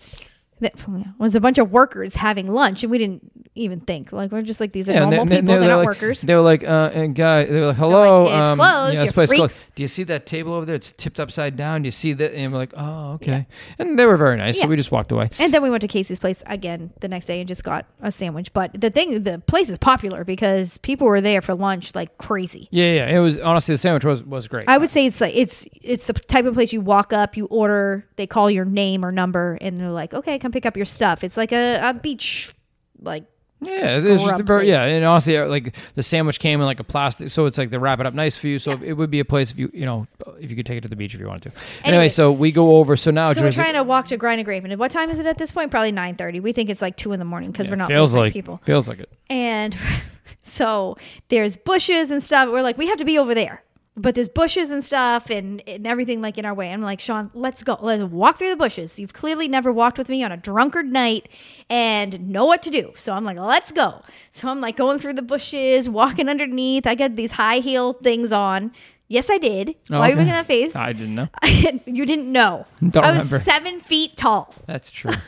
[0.61, 4.31] That it was a bunch of workers having lunch, and we didn't even think like
[4.31, 5.55] we're just like these are Yeah, and normal they- they- people.
[5.55, 6.23] they They're were not like, workers.
[6.23, 8.25] They were like, uh, and guy, they were like, hello.
[8.25, 9.67] like, "It's um, closed, yeah, this place freaks." closed.
[9.75, 10.75] Do you see that table over there?
[10.77, 11.83] It's tipped upside down.
[11.83, 12.33] Do you see that?
[12.35, 13.47] And we're like, oh, okay.
[13.79, 14.57] And they were very nice.
[14.57, 14.63] Yeah.
[14.65, 15.31] So we just walked away.
[15.39, 18.13] And then we went to Casey's place again the next day and just got a
[18.13, 18.53] sandwich.
[18.53, 22.69] But the thing, the place is popular because people were there for lunch like crazy.
[22.71, 23.17] Yeah, yeah.
[23.17, 24.65] It was honestly the sandwich was was great.
[24.69, 27.47] I would say it's like it's it's the type of place you walk up, you
[27.47, 30.77] order, they call your name or number, and they're like, "Okay, come come pick up
[30.77, 31.23] your stuff.
[31.25, 32.55] It's like a, a beach,
[33.03, 33.25] like
[33.61, 36.67] Yeah, it's just grub a very, yeah, and honestly, uh, like the sandwich came in
[36.67, 38.59] like a plastic, so it's like they wrap it up nice for you.
[38.59, 40.07] So it would be a place if you, you know,
[40.41, 41.59] if you could take it to the beach if you wanted to.
[41.83, 42.09] Anyway, Anyway.
[42.09, 42.97] so we go over.
[42.97, 44.65] So now So we're trying to walk to Grind and Grape.
[44.65, 45.71] And what time is it at this point?
[45.71, 46.41] Probably 9.30.
[46.41, 48.61] We think it's like 2 in the morning because yeah, we're not feels like people.
[48.65, 49.11] feels like it.
[49.29, 49.77] And
[50.43, 50.97] so
[51.29, 52.49] there's bushes and stuff.
[52.49, 53.63] We're like, we have to be over there.
[54.01, 56.71] But there's bushes and stuff and, and everything like in our way.
[56.73, 57.77] I'm like, Sean, let's go.
[57.81, 58.99] Let's walk through the bushes.
[58.99, 61.29] You've clearly never walked with me on a drunkard night
[61.69, 62.93] and know what to do.
[62.97, 64.03] So I'm like, let's go.
[64.31, 66.87] So I'm like going through the bushes, walking underneath.
[66.87, 68.73] I got these high heel things on.
[69.09, 69.75] Yes, I did.
[69.91, 70.21] Oh, Why are you Okay.
[70.21, 70.77] making that face?
[70.77, 71.29] I didn't know.
[71.87, 72.67] you didn't know.
[72.91, 73.41] Don't I was remember.
[73.45, 74.55] seven feet tall.
[74.67, 75.13] That's true.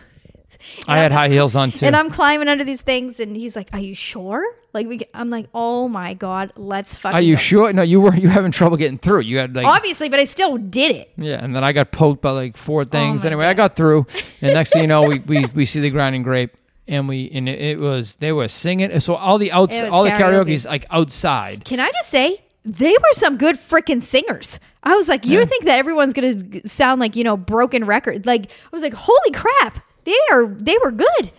[0.86, 1.86] I had high heels on too.
[1.86, 5.11] And I'm climbing under these things, and he's like, "Are you sure?" Like we, get,
[5.14, 7.72] I'm like, "Oh my god, let's fucking." Are you go." sure?
[7.72, 9.20] No, you were you having trouble getting through.
[9.20, 11.12] You had like Obviously, but I still did it.
[11.16, 13.24] yeah, and then I got poked by like four oh things.
[13.24, 14.06] Oh anyway, I got through,
[14.40, 16.56] and next thing you know, we, we we see the Grind and Grape,
[16.86, 19.00] and we and it, was they were singing.
[19.00, 20.18] So all the outs all the karaoke.
[20.46, 21.64] karaoke's like outside.
[21.64, 24.61] Can I just say they were some good freaking singers?
[24.82, 25.44] I was like, you Yeah.
[25.46, 28.24] think that everyone's gonna sound like you know broken record?
[28.26, 31.32] Like I was like, holy crap, they are they were good.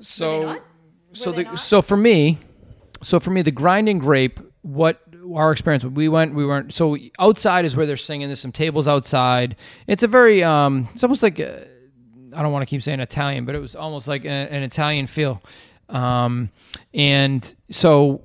[0.00, 0.60] So
[1.12, 1.58] so the not?
[1.58, 2.38] so for me,
[3.02, 4.40] so for me the Grind and Grape.
[4.62, 5.00] What
[5.34, 5.84] our experience?
[5.84, 6.34] We went.
[6.34, 6.72] We weren't.
[6.72, 8.28] So outside is where they're singing.
[8.28, 9.56] There's some tables outside.
[9.86, 10.42] It's a very.
[10.42, 11.40] um It's almost like.
[11.40, 11.66] I
[12.34, 15.06] I don't want to keep saying Italian, but it was almost like a, an Italian
[15.06, 15.42] feel.
[15.88, 16.50] Um,
[16.92, 18.20] and so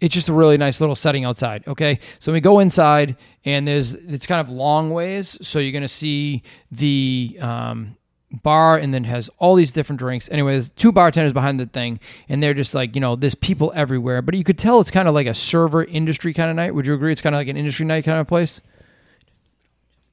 [0.00, 1.64] it's just a really nice little setting outside.
[1.66, 5.88] Okay, so we go inside, and there's it's kind of long ways, so you're gonna
[5.88, 7.96] see the um,
[8.42, 10.28] bar, and then has all these different drinks.
[10.30, 14.22] Anyways, two bartenders behind the thing, and they're just like you know, there's people everywhere,
[14.22, 16.74] but you could tell it's kind of like a server industry kind of night.
[16.74, 17.12] Would you agree?
[17.12, 18.60] It's kind of like an industry night kind of place.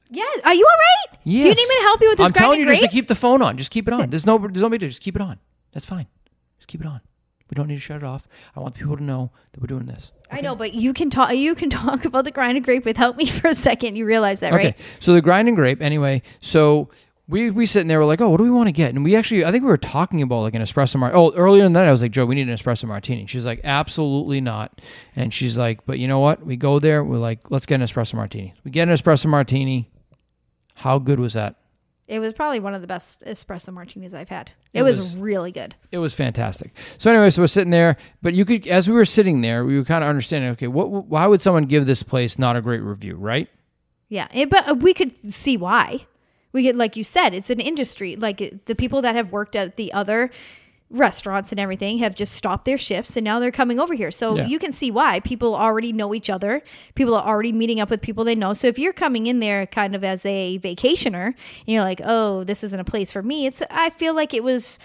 [0.09, 1.19] Yeah, are you all right?
[1.25, 2.95] Do you need me to help you with this I'm telling you grinding just to
[2.95, 3.57] keep the phone on.
[3.57, 4.09] Just keep it on.
[4.11, 4.89] There's no, there's no big deal.
[4.89, 5.39] Just keep it on.
[5.71, 6.05] That's fine.
[6.59, 7.01] Just keep it on.
[7.53, 8.27] We don't need to shut it off.
[8.55, 10.11] I want people to know that we're doing this.
[10.31, 11.35] I know, but you can talk.
[11.35, 13.95] You can talk about the Grind and Grape without me for a second.
[13.95, 14.59] You realize that, right?
[14.59, 14.67] Okay.
[14.69, 14.79] right?
[14.99, 15.79] So the Grind and Grape.
[15.79, 16.89] Anyway, so
[17.27, 17.99] we we sitting there.
[17.99, 18.95] We're like, oh, what do we want to get?
[18.95, 21.21] And we actually, I think we were talking about like an espresso martini.
[21.21, 23.27] Oh, earlier in that, I was like, Joe, we need an espresso martini.
[23.27, 24.81] She's like, absolutely not.
[25.15, 26.43] And she's like, but you know what?
[26.43, 27.03] We go there.
[27.03, 28.55] We're like, let's get an espresso martini.
[28.63, 29.91] We get an espresso martini.
[30.73, 31.57] How good was that?
[32.07, 34.51] It was probably one of the best espresso martinis I've had.
[34.73, 35.73] It, It was, was- really good.
[35.91, 36.75] It was fantastic.
[36.97, 39.77] So anyway, so we're sitting there, but you could, as we were sitting there, we
[39.77, 40.49] were kind of understanding.
[40.51, 40.89] Okay, what?
[40.89, 43.15] Why would someone give this place not a great review?
[43.15, 43.47] Right?
[44.09, 46.05] Yeah, it, but uh, we could see why.
[46.51, 48.15] We could, like you said, it's an industry.
[48.15, 50.29] Like the people that have worked at the other
[50.93, 54.11] restaurants and everything have just stopped their shifts and now they're coming over here.
[54.11, 54.45] So Yeah.
[54.45, 56.61] you can see why people already know each other.
[56.95, 58.53] People are already meeting up with people they know.
[58.53, 61.35] So if you're coming in there kind of as a vacationer and
[61.65, 64.77] you're like, "Oh, this isn't a place for me." It's I feel like it was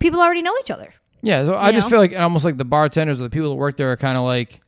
[0.00, 0.92] people already know each other.
[1.22, 1.44] Yeah.
[1.44, 3.76] So I You just feel like almost like the bartenders or the people that work
[3.76, 4.60] there are kind of like.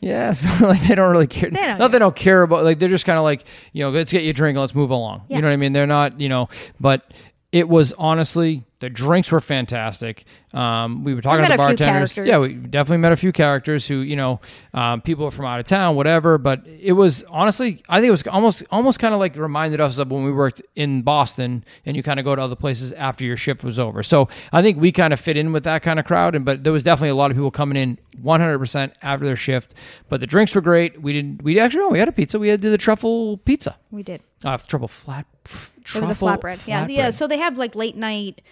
[0.00, 1.48] Yes, like they don't really care.
[1.48, 3.90] They don't not they don't care about like they're just kind of like you know
[3.90, 5.22] let's get you a drink, let's move along.
[5.28, 5.36] Yeah.
[5.36, 5.72] You know what I mean?
[5.72, 7.10] They're not you know, but
[7.52, 10.26] it was honestly the drinks were fantastic.
[10.52, 12.16] Um, we were talking met to the a few bartenders.
[12.18, 14.42] Yeah, we definitely met a few characters who you know
[14.74, 16.36] um, people from out of town, whatever.
[16.36, 19.96] But it was honestly, I think it was almost almost kind of like reminded us
[19.96, 23.24] of when we worked in Boston, and you kind of go to other places after
[23.24, 24.02] your shift was over.
[24.02, 26.34] So I think we kind of fit in with that kind of crowd.
[26.34, 29.34] And but there was definitely a lot of people coming in 100 percent after their
[29.34, 29.72] shift.
[30.10, 31.00] But the drinks were great.
[31.00, 31.42] We didn't.
[31.42, 32.38] We actually no, we had a pizza.
[32.38, 33.76] We had to do the truffle pizza.
[33.90, 34.20] We did.
[34.44, 35.24] Uh, truffle flat.
[35.46, 36.66] It was a flatbread.
[36.66, 37.10] Yeah, yeah.
[37.10, 38.42] So they have like late night,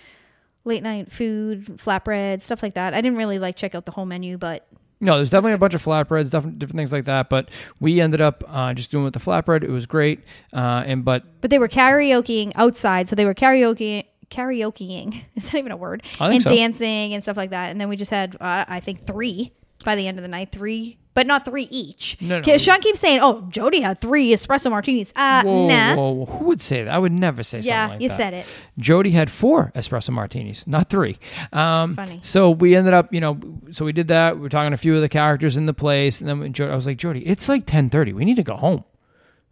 [0.65, 2.95] late night food, flatbread, stuff like that.
[2.95, 4.67] I didn't really like check out the whole menu, but
[5.01, 7.29] No, there's definitely a bunch of flatbreads, different different things like that.
[7.29, 7.51] But
[7.81, 9.65] we ended up uh, just doing with the flatbread.
[9.65, 10.21] It was great.
[10.53, 15.23] Uh, and but but they were karaokeing outside, so they were karaoke karaokeing.
[15.35, 16.03] Is that even a word?
[16.21, 16.55] I think and so.
[16.55, 17.71] dancing and stuff like that.
[17.71, 19.53] And then we just had, uh, I think, three
[19.85, 20.53] by the end of the night.
[20.53, 22.17] Three, but not three each.
[22.21, 22.57] No, no.
[22.59, 25.95] Sean keeps saying, "Oh, Jody had three espresso martinis." Uh, whoa, nah.
[25.95, 26.93] whoa, who would say that?
[26.95, 28.17] I would never say Yeah, something like you that.
[28.17, 28.47] said it.
[28.79, 31.19] Jody had four espresso martinis, not three.
[31.53, 32.21] Um, Funny.
[32.23, 33.39] So we ended up, you know,
[33.73, 34.37] so we did that.
[34.37, 36.53] We were talking to a few of the characters in the place, and then when
[36.53, 38.13] Jody, I was like, Jody, it's like ten thirty.
[38.13, 38.85] We need to go home.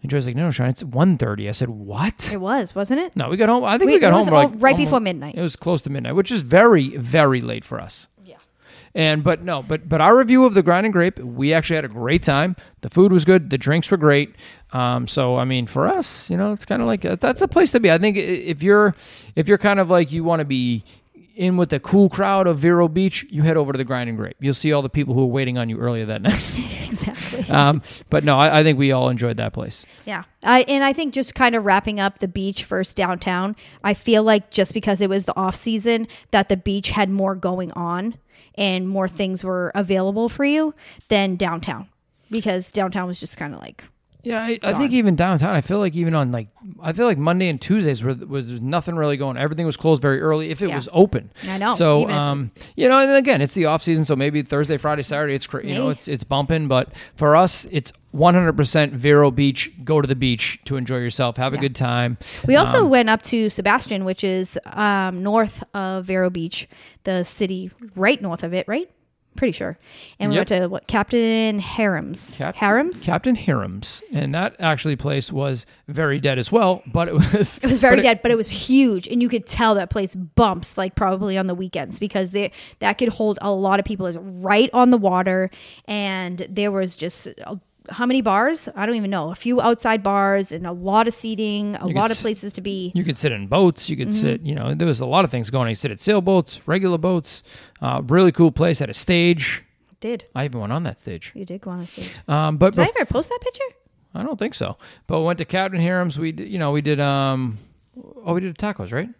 [0.03, 1.47] And Jody's like, No, Sean, it's 1.30.
[1.47, 2.33] I said, What?
[2.33, 3.15] It was, wasn't it?
[3.15, 3.65] No, we got home.
[3.65, 5.35] I think we, We- got home like right almost- before midnight.
[5.35, 8.09] It was close to midnight, which is very, very late for us.
[8.95, 11.85] And but no, but but our review of the grind and grape, we actually had
[11.85, 12.57] a great time.
[12.81, 14.35] The food was good, the drinks were great.
[14.73, 17.71] Um, so I mean, for us, you know, it's kind of like that's a place
[17.73, 17.91] to be.
[17.91, 18.97] I think if you're
[19.37, 20.85] if you're kind of like you want to be
[21.41, 24.19] in with the cool crowd of Vero Beach, you head over to the Grind and
[24.19, 24.37] Grape.
[24.41, 26.55] You'll see all the people who were waiting on you earlier that night.
[26.87, 27.49] exactly.
[27.49, 27.81] um,
[28.11, 29.87] but no, I, I think we all enjoyed that place.
[30.05, 30.25] Yeah.
[30.43, 34.23] I, and I think just kind of wrapping up the beach first downtown, I feel
[34.23, 38.17] like just because it was the off season that the beach had more going on
[38.57, 40.75] and more things were available for you
[41.09, 41.89] than downtown.
[42.31, 43.85] Because downtown was just kind of like
[44.23, 46.49] Yeah, I, I think even downtown, I feel like even on like,
[46.83, 49.37] I feel like Monday and Tuesdays was, was nothing really going.
[49.37, 50.77] Everything was closed very early if it Yeah.
[50.77, 51.31] was open.
[51.49, 54.77] I know, So, um, you know, and again, it's the off season, so maybe Thursday,
[54.77, 56.69] Friday, Saturday, it's cra- you know, it's it's bumping.
[56.69, 59.71] But for us, it's 100% Vero Beach.
[59.85, 61.61] Go to the beach to enjoy yourself, have a Yeah.
[61.63, 62.19] good time.
[62.47, 66.69] We also Um, went up to Sebastian, which is um, north of Vero Beach,
[67.05, 68.91] the city right north of it, right?
[69.37, 69.79] Pretty sure.
[70.19, 70.51] And we Yep.
[70.51, 72.35] went to what Captain Hiram's.
[72.37, 73.01] Cap- Hiram's?
[73.01, 76.83] Captain Hiram's, and that actually place was very dead as well.
[76.87, 79.47] But it was It was very but dead, but it was huge, and you could
[79.47, 82.51] tell that place bumps like probably on the weekends because they
[82.81, 84.07] that could hold a lot of people.
[84.07, 85.49] It's right on the water,
[85.87, 87.55] and there was just uh,
[87.91, 88.69] how many bars?
[88.75, 89.31] I don't even know.
[89.31, 92.53] A few outside bars and a lot of seating, a You lot of s- places
[92.55, 92.93] to be.
[92.95, 93.89] You could sit in boats.
[93.89, 94.17] You could Mm-hmm.
[94.17, 95.69] sit, you know, there was a lot of things going on.
[95.71, 97.43] You sit at sailboats, regular boats.
[97.81, 98.79] Uh, really cool place.
[98.79, 99.65] Had a stage.
[100.01, 101.33] Did I even went on that stage.
[101.35, 102.11] you did go on the stage?
[102.27, 103.65] Um, but Did I ever post that picture?
[104.15, 104.77] I don't think so.
[105.07, 106.19] But we went to Captain Hiram's.
[106.19, 106.99] We, did, you know, we did.
[107.01, 107.59] Um,
[108.25, 109.11] oh, we did tacos, right?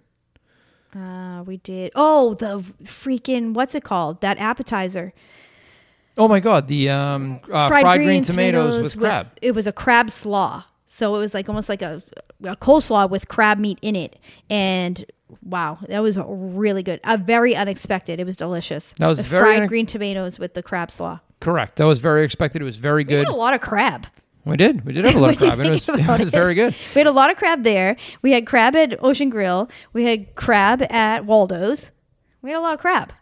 [0.95, 1.93] Uh, we did.
[1.95, 4.21] Oh, the freaking what's it called?
[4.23, 5.13] That appetizer,
[6.21, 9.31] Oh my God, the um, uh, fried, green, tomatoes, with crab.
[9.41, 12.03] It was a crab slaw, so it was like almost like a,
[12.45, 14.19] a coleslaw with crab meat in it,
[14.51, 15.07] and
[15.43, 17.01] wow, that was really good.
[17.05, 18.21] Uh, very unexpected.
[18.21, 18.93] It was delicious.
[18.99, 21.21] That was the very fried green tomatoes with the crab slaw.
[21.41, 21.77] Correct.
[21.77, 22.61] That was very expected.
[22.61, 23.13] It was very good.
[23.13, 24.07] We had a lot of crab.
[24.45, 24.85] We did.
[24.85, 25.59] We did have a lot of crab.
[25.61, 26.75] It was, it was very good.
[26.95, 27.97] We had a lot of crab there.
[28.21, 29.71] We had crab at Ocean Grill.
[29.95, 31.93] We had crab at Waldo's.
[32.43, 33.15] We had a lot of crab.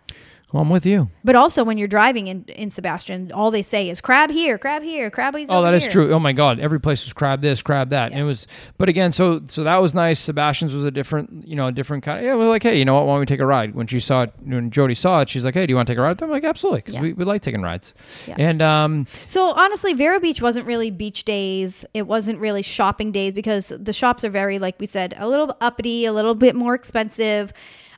[0.52, 1.10] Well, I'm with you.
[1.24, 4.82] But also, when you're driving in, in Sebastian, all they say is crab here, crab
[4.82, 6.12] here, crab Oh, over that is here." true.
[6.14, 8.46] Oh my God, every place was crab this, crab that, and it was.
[8.78, 10.18] But again, so so that was nice.
[10.18, 12.18] Sebastian's was a different, you know, a different kind.
[12.20, 13.04] Of, yeah, we're like, hey, you know what?
[13.06, 13.74] Why don't we take a ride?
[13.74, 15.92] When she saw it, when Jody saw it, she's like, hey, do you want to
[15.92, 16.22] take a ride?
[16.22, 17.02] I'm like, absolutely, because Yeah.
[17.02, 17.92] we, we like taking rides.
[18.26, 18.36] Yeah.
[18.38, 21.84] And um, So honestly, Vero Beach wasn't really beach days.
[21.92, 25.54] It wasn't really shopping days because the shops are very, like we said, a little
[25.60, 27.52] uppity, a little bit more expensive.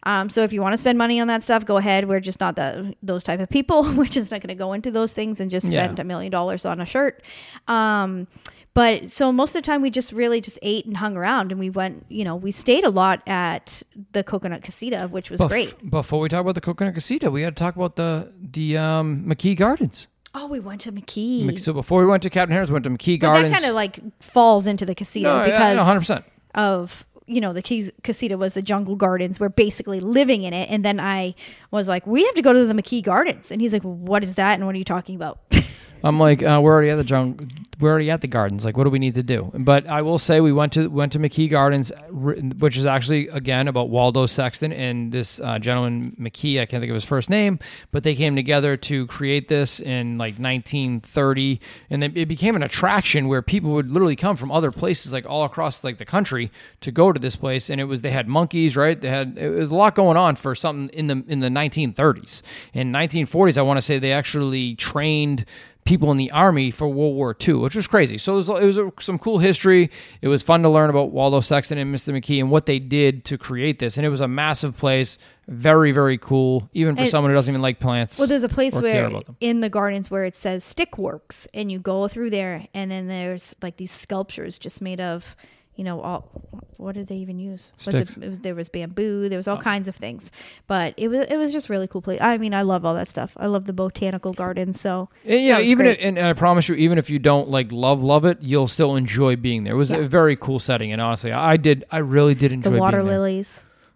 [0.04, 2.08] Um, so if you want to spend money on that stuff, go ahead.
[2.08, 3.82] We're just not that those type of people.
[3.94, 6.64] We're just not going to go into those things and just spend a million dollars
[6.64, 7.22] on a shirt.
[7.68, 8.26] Um,
[8.72, 11.58] but so most of the time we just really just ate and hung around and
[11.58, 13.82] we went, you know, we stayed a lot at
[14.12, 15.90] the Coconut Casita, which was bef- great.
[15.90, 19.24] Before we talk about the Coconut Casita, we had to talk about the the um,
[19.26, 20.06] McKee Gardens.
[20.32, 21.58] Oh, we went to McKee.
[21.58, 23.50] So before we went to Captain Harris, we went to McKee but Gardens.
[23.50, 25.98] that kind of like falls into the casita no, because yeah, 100.
[25.98, 26.24] percent
[26.54, 30.68] of you know the Keys, casita was the jungle gardens we're basically living in it.
[30.70, 31.34] And then i
[31.70, 33.50] was like we have to go to the mckee gardens.
[33.50, 34.54] And he's like what is that?
[34.54, 35.40] And what are you talking about
[36.02, 37.46] I'm like, uh, we're already at the jungle.
[37.78, 38.64] We're already at the gardens.
[38.64, 39.50] Like, what do we need to do?
[39.54, 43.68] But I will say, we went to went to McKee Gardens, which is actually again
[43.68, 46.60] about Waldo Sexton and this uh, gentleman McKee.
[46.60, 47.58] I can't think of his first name,
[47.90, 53.28] but they came together to create this in like 1930, and it, became an attraction
[53.28, 56.92] where people would literally come from other places, like all across like the country, to
[56.92, 57.70] go to this place.
[57.70, 59.00] And it was they had monkeys, right?
[59.00, 62.42] They had it was a lot going on for something in the in the 1930s.
[62.74, 65.46] In 1940s, I want to say they actually trained
[65.84, 68.18] people in the army for World War II, which was crazy.
[68.18, 69.90] So it was, it was a, some cool history.
[70.22, 72.14] It was fun to learn about Waldo Sexton and Mr.
[72.14, 73.96] McKee and what they did to create this.
[73.96, 75.18] And it was a massive place,
[75.48, 78.18] very very cool, even for And- someone who doesn't even like plants.
[78.18, 79.10] well there's a place where
[79.40, 83.54] in the gardens where it says stickworks and you go through there and then there's
[83.62, 85.34] like these sculptures just made of
[85.80, 86.30] you know all
[86.76, 88.16] what did they even use Was it- Sticks.
[88.18, 89.60] it was, there was bamboo there was all oh.
[89.60, 90.30] kinds of things
[90.66, 93.08] but it was it was just really cool place i mean i love all that
[93.08, 96.98] stuff i love the botanical garden so Yeah, even if, and I promise you, even
[96.98, 99.74] if you don't like love love it, you'll still enjoy being there.
[99.74, 99.98] It was Yeah.
[99.98, 103.08] a very cool setting, and honestly, I did, I really did enjoy the water being
[103.08, 103.14] there.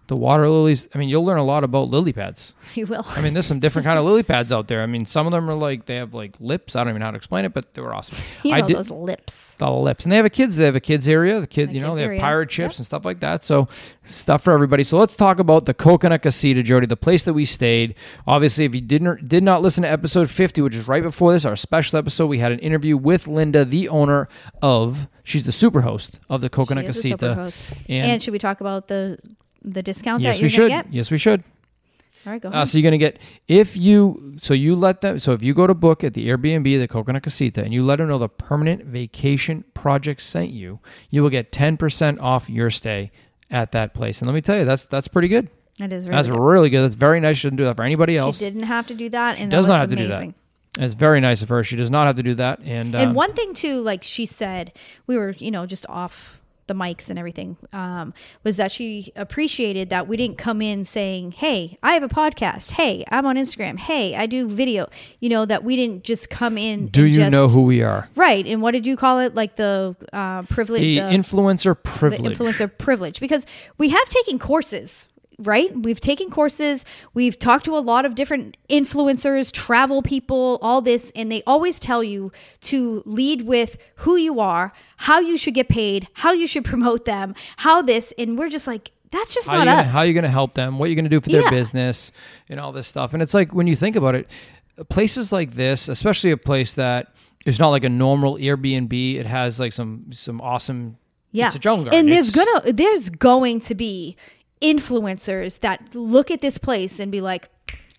[0.06, 0.86] The water lilies.
[0.94, 2.52] I mean, you'll learn a lot about lily pads.
[2.74, 4.82] you will I mean, there's some different kind of lily pads out there.
[4.82, 6.76] I mean, some of them are like they have like lips.
[6.76, 8.16] I don't even know how to explain it, but they were awesome.
[8.42, 10.56] you I know did those lips the lips, and they have a kids.
[10.56, 11.40] They have a kids area.
[11.40, 12.20] The kid, A you know, they have area.
[12.20, 12.78] pirate ships Yep.
[12.80, 13.44] and stuff like that.
[13.44, 13.68] So
[14.02, 14.84] stuff for everybody.
[14.84, 17.94] So let's talk about the Coconut Casita, Jody, the place that we stayed.
[18.26, 21.44] Obviously, if you didn't did not listen to episode 50, which is right before this,
[21.44, 24.28] our special episode, we had an interview with Linda, the owner
[24.60, 25.08] of.
[25.26, 27.26] She's the super host of the Coconut She is a Casita.
[27.34, 27.78] superhost.
[27.88, 29.16] And, should we talk about the
[29.64, 30.68] the discount yes, that we you're should.
[30.68, 30.92] get?
[30.92, 31.42] Yes, we should.
[32.26, 35.32] All right, go Uh, so you're gonna get if you so you let them so
[35.32, 38.08] if you go to book at the Airbnb the Coconut Casita and you let them
[38.08, 43.10] know the permanent vacation project sent you, you will get ten percent off your stay
[43.50, 44.20] at that place.
[44.20, 45.48] And let me tell you, that's that's pretty good.
[45.78, 46.40] That is really That's good.
[46.40, 46.82] really good.
[46.82, 47.38] That's very nice.
[47.38, 48.38] She didn't do that for anybody else.
[48.38, 50.32] She didn't have to do that, and does that not have to do that.
[50.78, 51.62] It's very nice of her.
[51.62, 52.60] She does not have to do that.
[52.60, 54.72] And, And one thing too, like she said,
[55.06, 59.90] we were, you know, just off the mics and everything, um, was that she appreciated
[59.90, 62.72] that we didn't come in saying, "Hey, I have a podcast.
[62.72, 63.78] Hey, I'm on Instagram.
[63.78, 64.88] Hey, I do video."
[65.20, 66.88] You know, that we didn't just come in.
[66.88, 68.08] do you just, know who we are?
[68.16, 69.34] Right, and what did you call it?
[69.34, 72.38] Like the uh, privilege, The the, influencer the privilege.
[72.38, 73.46] influencer privilege, because
[73.78, 75.08] we have taken courses.
[75.38, 75.76] Right?
[75.76, 76.84] We've taken courses.
[77.12, 81.78] We've talked to a lot of different influencers, travel people, all this, and they always
[81.80, 82.30] tell you
[82.62, 87.04] to lead with who you are, how you should get paid, how you should promote
[87.04, 89.92] them, how this, and we're just like, that's just how not gonna, us.
[89.92, 90.78] how are you going to help them?
[90.78, 91.50] What are you going to do for their Yeah.
[91.50, 92.10] business
[92.48, 93.12] and all this stuff?
[93.14, 94.28] And it's like when you think about it,
[94.88, 97.14] places like this, especially a place that
[97.46, 100.96] is not like a normal Airbnb, it has like some some awesome.
[101.30, 101.46] Yeah.
[101.46, 102.00] It's a jungle garden.
[102.00, 104.16] And there's It's- gonna there's going to be
[104.60, 107.48] influencers that look at this place and be like,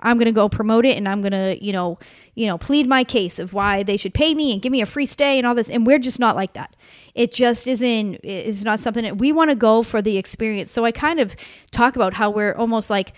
[0.01, 1.97] I'm gonna go promote it and I'm gonna, you know,
[2.35, 4.85] you know, plead my case of why they should pay me and give me a
[4.85, 5.69] free stay and all this.
[5.69, 6.75] And we're just not like that.
[7.15, 10.71] It just isn't it's not something that we want to go for the experience.
[10.71, 11.35] So I kind of
[11.71, 13.13] talk about how we're almost like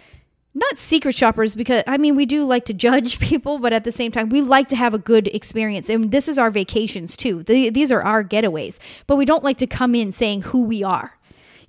[0.54, 3.92] not secret shoppers because I mean we do like to judge people, but at the
[3.92, 7.44] same time we like to have a good experience, and this is our vacations too.
[7.44, 10.84] The, these are our getaways, but we don't like to come in saying who we
[10.84, 11.17] are,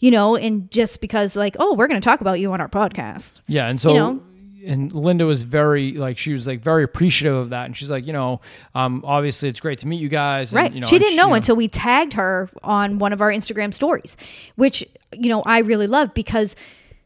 [0.00, 2.68] you know, and just because like oh we're going to talk about you on our
[2.68, 3.40] podcast.
[3.46, 4.22] Yeah, and so you know?
[4.66, 8.06] and Linda was very like she was like very appreciative of that, and she's like,
[8.06, 8.40] you know,
[8.74, 10.52] um, obviously it's great to meet you guys.
[10.52, 10.72] And, Right.
[10.72, 13.72] You know, she didn't know you until we tagged her on one of our Instagram
[13.72, 14.16] stories,
[14.56, 16.56] which, you know, I really love because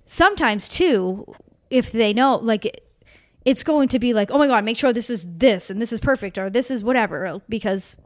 [0.06, 1.32] sometimes too,
[1.70, 2.82] if they know, like,
[3.44, 5.92] it's going to be like, oh my God, make sure this is this and this
[5.92, 7.96] is perfect or this is whatever, because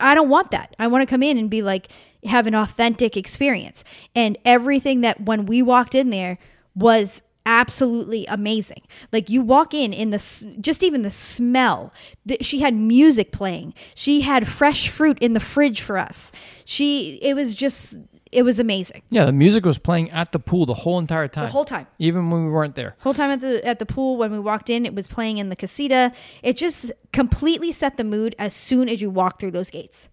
[0.00, 0.74] I don't want that.
[0.78, 1.88] I want to come in and be like,
[2.24, 3.84] have an authentic experience.
[4.14, 6.38] And everything that when we walked in there
[6.74, 8.82] was absolutely amazing.
[9.12, 11.92] Like you walk in in the just even the smell.
[12.24, 13.74] The, she had music playing.
[13.94, 16.32] She had fresh fruit in the fridge for us.
[16.64, 17.94] She it was just
[18.34, 19.02] it was amazing.
[19.10, 21.46] Yeah, the music was playing at the pool the whole entire time.
[21.46, 21.86] The whole time.
[21.98, 22.96] even when we weren't there.
[22.98, 25.48] Whole time at the at the pool when we walked in, it was playing in
[25.48, 26.12] the casita.
[26.42, 30.08] It just completely set the mood as soon as you walk through those gates.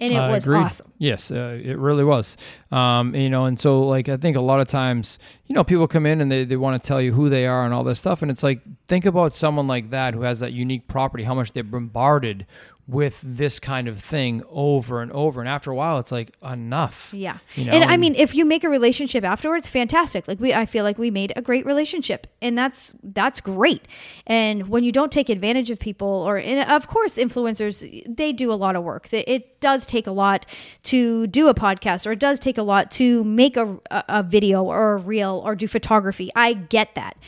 [0.00, 0.58] And it was agree.
[0.58, 0.92] awesome.
[0.98, 2.36] Yes, uh, it really was.
[2.70, 5.88] Um, you know, and so like I think a lot of times, you know, people
[5.88, 7.98] come in and they, they want to tell you who they are and all this
[7.98, 11.34] stuff, and it's like think about someone like that who has that unique property, how
[11.34, 12.46] much they're bombarded
[12.88, 17.12] with this kind of thing over and over, and after a while, it's like enough.
[17.14, 17.36] Yeah.
[17.54, 20.26] You know, and I mean, if you make a relationship afterwards, fantastic.
[20.26, 23.86] Like we, I feel like we made a great relationship and that's, that's great.
[24.26, 28.50] And when you don't take advantage of people or, and of course, influencers, they do
[28.50, 29.12] a lot of work.
[29.12, 30.46] It- It does take a lot
[30.84, 34.62] to do a podcast or it does take a lot to make a, a video
[34.64, 36.30] or a reel or do photography.
[36.34, 37.18] I get that.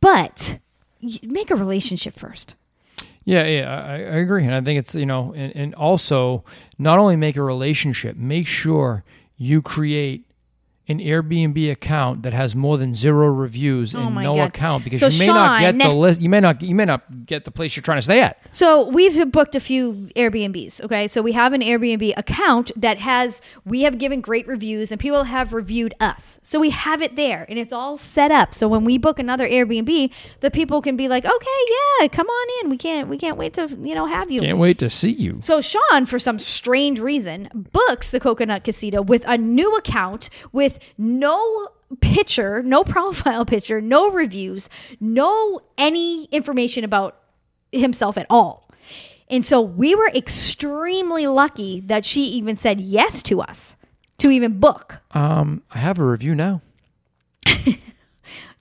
[0.00, 0.60] But
[1.22, 2.54] make a relationship first.
[3.24, 6.44] Yeah, yeah, I, I agree, and I think it's you know, and, and also
[6.78, 9.02] not only make a relationship, make sure
[9.36, 10.26] you create
[10.86, 14.48] an Airbnb account that has more than zero reviews Oh and no God.
[14.48, 16.20] account because So, you may not get the list.
[16.20, 16.60] You may not.
[16.62, 18.38] You may not get the place you're trying to stay at.
[18.52, 20.82] So we've booked a few Airbnbs.
[20.82, 25.00] Okay, so we have an Airbnb account that has we have given great reviews and
[25.00, 26.38] people have reviewed us.
[26.42, 28.52] So we have it there and it's all set up.
[28.52, 31.46] So when we book another Airbnb, the people can be like, okay,
[32.00, 32.70] yeah, come on in.
[32.70, 34.40] We can't we can't wait to you know have you.
[34.42, 35.38] Can't wait to see you.
[35.40, 40.73] So Sean, for some strange reason, books the Coconut Casita with a new account with
[40.98, 41.68] no
[42.00, 44.68] picture, no profile picture, no reviews,
[45.00, 47.16] no any information about
[47.72, 48.68] himself at all.
[49.30, 53.76] And so we were extremely lucky that she even said yes to us
[54.18, 55.00] to even book.
[55.12, 56.62] Um, I have a review now.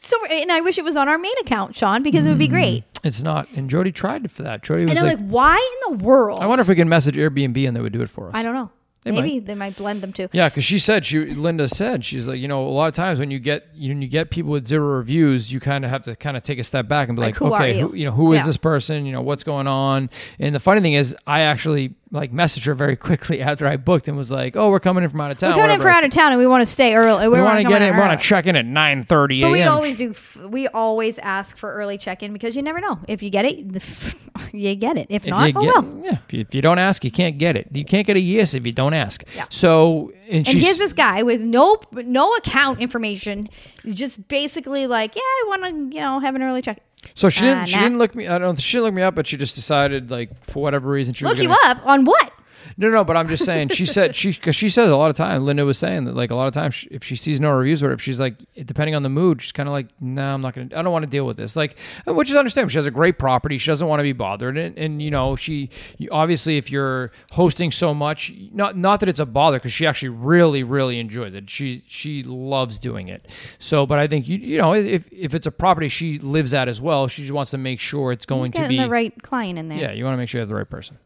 [0.04, 2.50] So and I wish it was on our main account, Sean, because it would be
[2.50, 2.84] great.
[3.06, 4.62] It's not, and Jody tried for that.
[4.62, 5.56] Jody was And I'm like, like, why
[5.88, 6.42] in the world?
[6.42, 8.36] I wonder if we can message Airbnb and they would do it for us.
[8.36, 8.70] I don't know.
[9.04, 10.30] They Maybe they might blend them too.
[10.32, 13.20] Yeah, because she said she Linda said she's like you know a lot of times
[13.20, 16.04] when you get you, when you get people with zero reviews, you kind of have
[16.04, 17.88] to kind of take a step back and be Like, like, who okay, you?
[17.90, 18.46] who, you know who is Yeah.
[18.48, 19.06] this person?
[19.06, 20.10] You know what's going on?
[20.40, 24.08] And the funny thing is, I actually like messaged her very quickly after I booked
[24.08, 25.52] and was like, oh, we're coming in from out of town.
[25.56, 27.28] We're coming in from out of town and we want to stay early.
[27.28, 27.94] We want to get in.
[27.94, 29.52] We want to check in at nine thirty But a.m.
[29.54, 30.14] we always do.
[30.48, 33.58] We always ask for early check-in because you never know if you get it,
[34.54, 35.08] you get it.
[35.10, 36.02] If, If not, you oh get, well.
[36.04, 37.68] yeah, if you, if you don't ask, you can't get it.
[37.72, 39.24] You can't get a yes if you don't ask.
[39.36, 39.46] Yeah.
[39.50, 43.50] So and, And here's this guy with no no account information,
[43.86, 46.82] just basically like, yeah, I want to, you know, have an early check.
[47.16, 47.84] So she didn't Uh, she nah.
[47.84, 48.28] didn't look me.
[48.28, 48.60] I don't.
[48.62, 51.36] She didn't look me up, but she just decided like for whatever reason she Look
[51.36, 52.32] was you gonna, up on what?
[52.78, 53.70] No, no, but I'm just saying.
[53.70, 55.44] She said she because she says a lot of time.
[55.44, 57.92] Linda was saying that like a lot of times if she sees no reviews or
[57.92, 60.54] if she's like depending on the mood, she's kind of like, no, nah, I'm not
[60.54, 60.70] gonna.
[60.76, 61.56] I don't want to deal with this.
[61.56, 62.70] Like, which is understandable.
[62.72, 63.58] She has a great property.
[63.58, 65.70] She doesn't want to be bothered, and, and you know she
[66.12, 70.10] obviously if you're hosting so much, not not that it's a bother because she actually
[70.10, 71.50] really really enjoys it.
[71.50, 73.28] She she loves doing it.
[73.60, 76.68] So, but I think you you know if if it's a property she lives at
[76.68, 79.60] as well, she just wants to make sure it's going to be the right client
[79.60, 79.78] in there.
[79.78, 79.92] yeah.
[79.92, 80.98] You want to make sure you have the right person.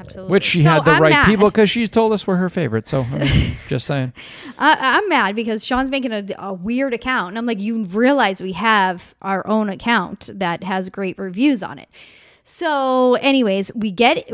[0.00, 0.30] Absolutely.
[0.32, 1.26] Which she So had the I'm right mad.
[1.26, 2.88] people because she's told us we're her favorite.
[2.88, 4.12] So I mean, just saying.
[4.58, 8.40] I, I'm mad because Sean's making a, a weird account, and I'm like, you realize
[8.40, 11.88] we have our own account that has great reviews on it.
[12.44, 14.28] So, anyways, we get.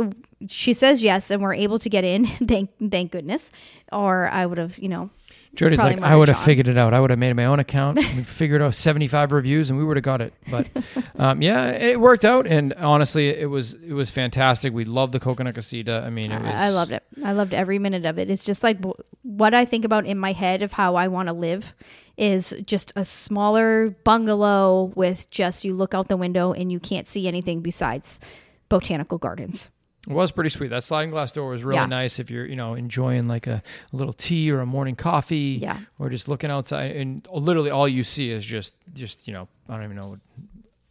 [0.49, 2.27] She says yes, and we're able to get in.
[2.47, 3.51] Thank, thank goodness.
[3.93, 5.09] Or I would have, you know,
[5.55, 6.95] Jody's Probably like, I would have figured it out.
[6.95, 9.99] I would have made my own account, we figured out 75 reviews, and we would
[9.99, 10.33] have got it.
[10.51, 10.69] But
[11.19, 12.47] um, yeah, it worked out.
[12.47, 14.73] And honestly, it was it was fantastic.
[14.73, 16.03] We loved the coconut casita.
[16.07, 16.55] I mean, it was.
[16.55, 17.03] I loved it.
[17.23, 18.31] I loved every minute of it.
[18.31, 18.79] It's just like
[19.23, 21.75] what I think about in my head of how I want to live
[22.17, 27.07] is just a smaller bungalow with just you look out the window and you can't
[27.07, 28.21] see anything besides
[28.69, 29.69] botanical gardens.
[30.09, 30.69] It was pretty sweet.
[30.71, 31.87] That sliding glass door was really Yeah.
[31.87, 35.59] nice if you're, you know, enjoying like a, a little tea or a morning coffee,
[35.63, 35.79] Yeah.
[35.99, 39.75] or just looking outside, and literally all you see is just, just you know, I
[39.77, 40.19] don't even know,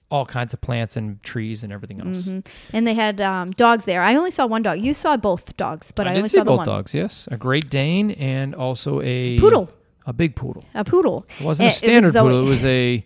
[0.09, 2.25] all kinds of plants and trees and everything else.
[2.25, 2.39] hmm
[2.73, 4.01] And they had um, dogs there.
[4.01, 4.79] I only saw one dog.
[4.79, 6.65] You saw both dogs, but I, I, only saw both one.
[6.67, 6.93] dogs.
[6.93, 9.69] Yes, a Great Dane and also a Poodle.
[10.05, 10.63] a big poodle.
[10.73, 11.25] A poodle.
[11.39, 12.23] It wasn't It- it a was standard Zoe.
[12.23, 12.47] poodle.
[12.47, 13.05] It was a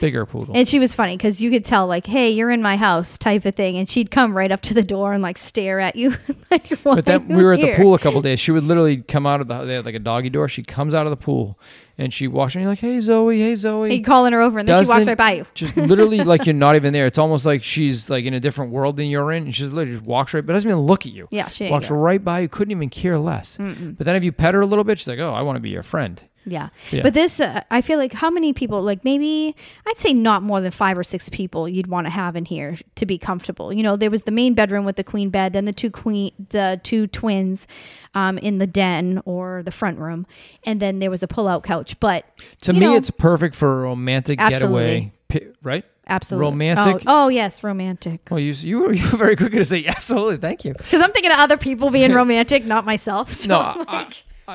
[0.00, 0.56] bigger poodle.
[0.56, 3.44] And she was funny because you could tell, like, "Hey, you're in my house," type
[3.44, 6.16] of thing, and she'd come right up to the door and like stare at you.
[6.50, 8.40] like, "Why but then we were at the pool a couple days.
[8.40, 10.48] She would literally come out of the they had like a doggy door.
[10.48, 11.58] She comes out of the pool
[12.00, 14.66] and she walks and You're like, "Hey Zoe, hey Zoe." You calling her over, and
[14.66, 15.46] then she walks right by you.
[15.54, 17.04] just literally like you're not even there.
[17.04, 19.92] It's almost like she's like in a different world than you're in, and she literally
[19.92, 21.28] just walks right, but doesn't even look at you.
[21.30, 22.48] Yeah, she walks right by you.
[22.48, 23.58] Couldn't even care less.
[23.58, 25.60] But then if you pet her a little bit, she's like, "Oh, I want to
[25.60, 26.70] be your friend." Yeah.
[26.90, 27.02] Yeah.
[27.02, 29.54] But this, uh, I feel like how many people, like maybe
[29.86, 32.78] I'd say not more than five or six people you'd want to have in here
[32.96, 33.72] to be comfortable.
[33.72, 36.32] You know, there was the main bedroom with the queen bed, then the two queen,
[36.50, 37.66] the two twins
[38.14, 40.26] um, in the den or the front room,
[40.64, 41.98] and then there was a pull-out couch.
[42.00, 42.24] But
[42.62, 45.12] To me, know, it's perfect for a romantic Absolutely.
[45.30, 45.84] getaway, right?
[46.06, 47.02] absolutely romantic.
[47.06, 48.20] Oh, oh yes, romantic.
[48.30, 50.38] Well, you you were, you were very quick to say absolutely.
[50.38, 50.74] Thank you.
[50.74, 53.32] Because I'm thinking of other people being romantic, not myself.
[53.32, 54.08] So No, like- I,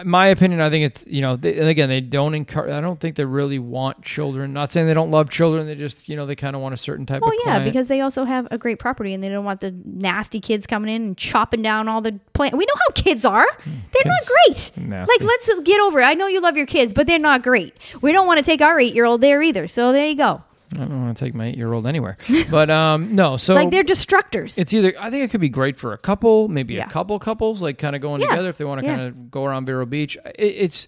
[0.03, 2.71] my opinion, I think it's you know, they, and again, they don't encourage.
[2.71, 4.51] I don't think they really want children.
[4.53, 5.67] Not saying they don't love children.
[5.67, 7.65] They just you know they kind of want a certain type Well, of yeah, client.
[7.65, 10.93] because they also have a great property and they don't want the nasty kids coming
[10.93, 12.55] in and chopping down all the plant.
[12.57, 13.47] We know how kids are.
[13.63, 14.71] Hmm, they're not great.
[14.77, 15.13] nasty.
[15.13, 16.03] Like, let's get over it.
[16.05, 17.73] I know you love your kids, but they're not great.
[18.01, 19.67] We don't want to take our eight year old there either.
[19.67, 20.43] So there you go.
[20.73, 22.17] I don't want to take my eight year old anywhere.
[22.49, 24.57] But um, no, so like, they're destructors.
[24.57, 26.85] it's either I think it could be great for a couple, maybe Yeah.
[26.87, 28.29] a couple couples, like kind of going Yeah.
[28.29, 28.95] together if they want to Yeah.
[28.95, 30.17] kind of go around Vero Beach.
[30.25, 30.87] It, it's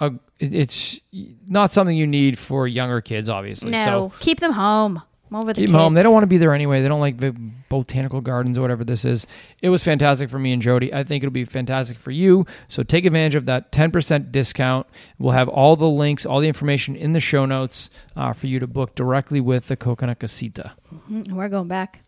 [0.00, 1.00] a it's
[1.48, 3.70] not something you need for younger kids, obviously.
[3.70, 5.02] no, So keep them home.
[5.32, 5.94] Over the keep home.
[5.94, 6.04] They kids.
[6.06, 6.80] don't want to be there anyway.
[6.82, 7.32] They don't like the
[7.68, 9.26] botanical gardens or whatever this is.
[9.60, 10.92] It was fantastic for me and Jody.
[10.94, 12.46] I think it'll be fantastic for you.
[12.68, 14.86] So take advantage of that 10% discount.
[15.18, 18.58] We'll have all the links, all the information in the show notes uh, for you
[18.58, 20.72] to book directly with the Coconut Casita.
[21.10, 22.00] Mm, We're going back.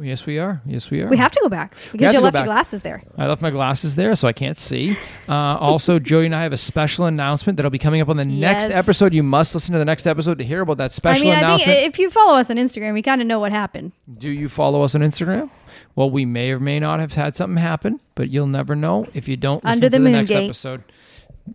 [0.00, 0.62] Yes, we are.
[0.64, 1.08] Yes, we are.
[1.08, 3.02] We have to go back because you left your glasses there.
[3.18, 4.96] I left my glasses there, so I can't see.
[5.28, 8.24] Uh, also, Jody and I have a special announcement that'll be coming up on the
[8.24, 9.12] next episode.
[9.12, 11.38] You must listen to the next episode to hear about that I special mean, I
[11.40, 11.76] announcement.
[11.76, 13.92] think if you follow us on Instagram, you kind of know what happened.
[14.18, 15.50] Do you follow us on Instagram?
[15.94, 19.28] Well, we may or may not have had something happen, but you'll never know if
[19.28, 20.44] you don't listen Under the to the next gate.
[20.44, 20.84] episode.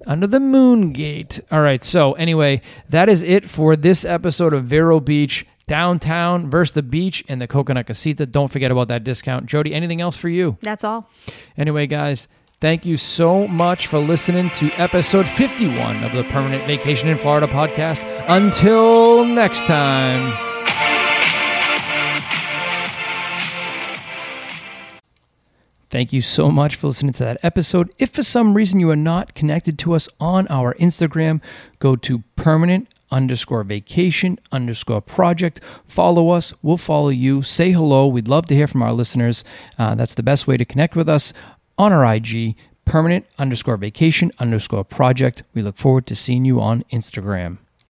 [0.05, 1.39] Under the moon gate.
[1.51, 1.83] All right.
[1.83, 7.24] So anyway, that is it for this episode of Vero Beach downtown versus the beach
[7.28, 8.26] and the Coconut Casita.
[8.26, 9.45] Don't forget about that discount.
[9.45, 10.57] Jody, anything else for you?
[10.61, 11.09] That's all.
[11.57, 12.28] Anyway, guys,
[12.59, 17.47] thank you so much for listening to episode 51 of the Permanent Vacation in Florida
[17.47, 18.03] podcast.
[18.28, 20.45] Until next time.
[25.89, 27.93] Thank you so much for listening to that episode.
[27.97, 31.41] If for some reason you are not connected to us on our Instagram,
[31.80, 35.59] go to permanent underscore vacation underscore project.
[35.87, 36.53] Follow us.
[36.61, 37.41] We'll follow you.
[37.43, 38.07] Say hello.
[38.07, 39.43] We'd love to hear from our listeners.
[39.77, 41.33] Uh, that's the best way to connect with us
[41.77, 42.55] on our IG,
[42.85, 45.43] permanent underscore vacation underscore project.
[45.53, 47.57] We look forward to seeing you on Instagram.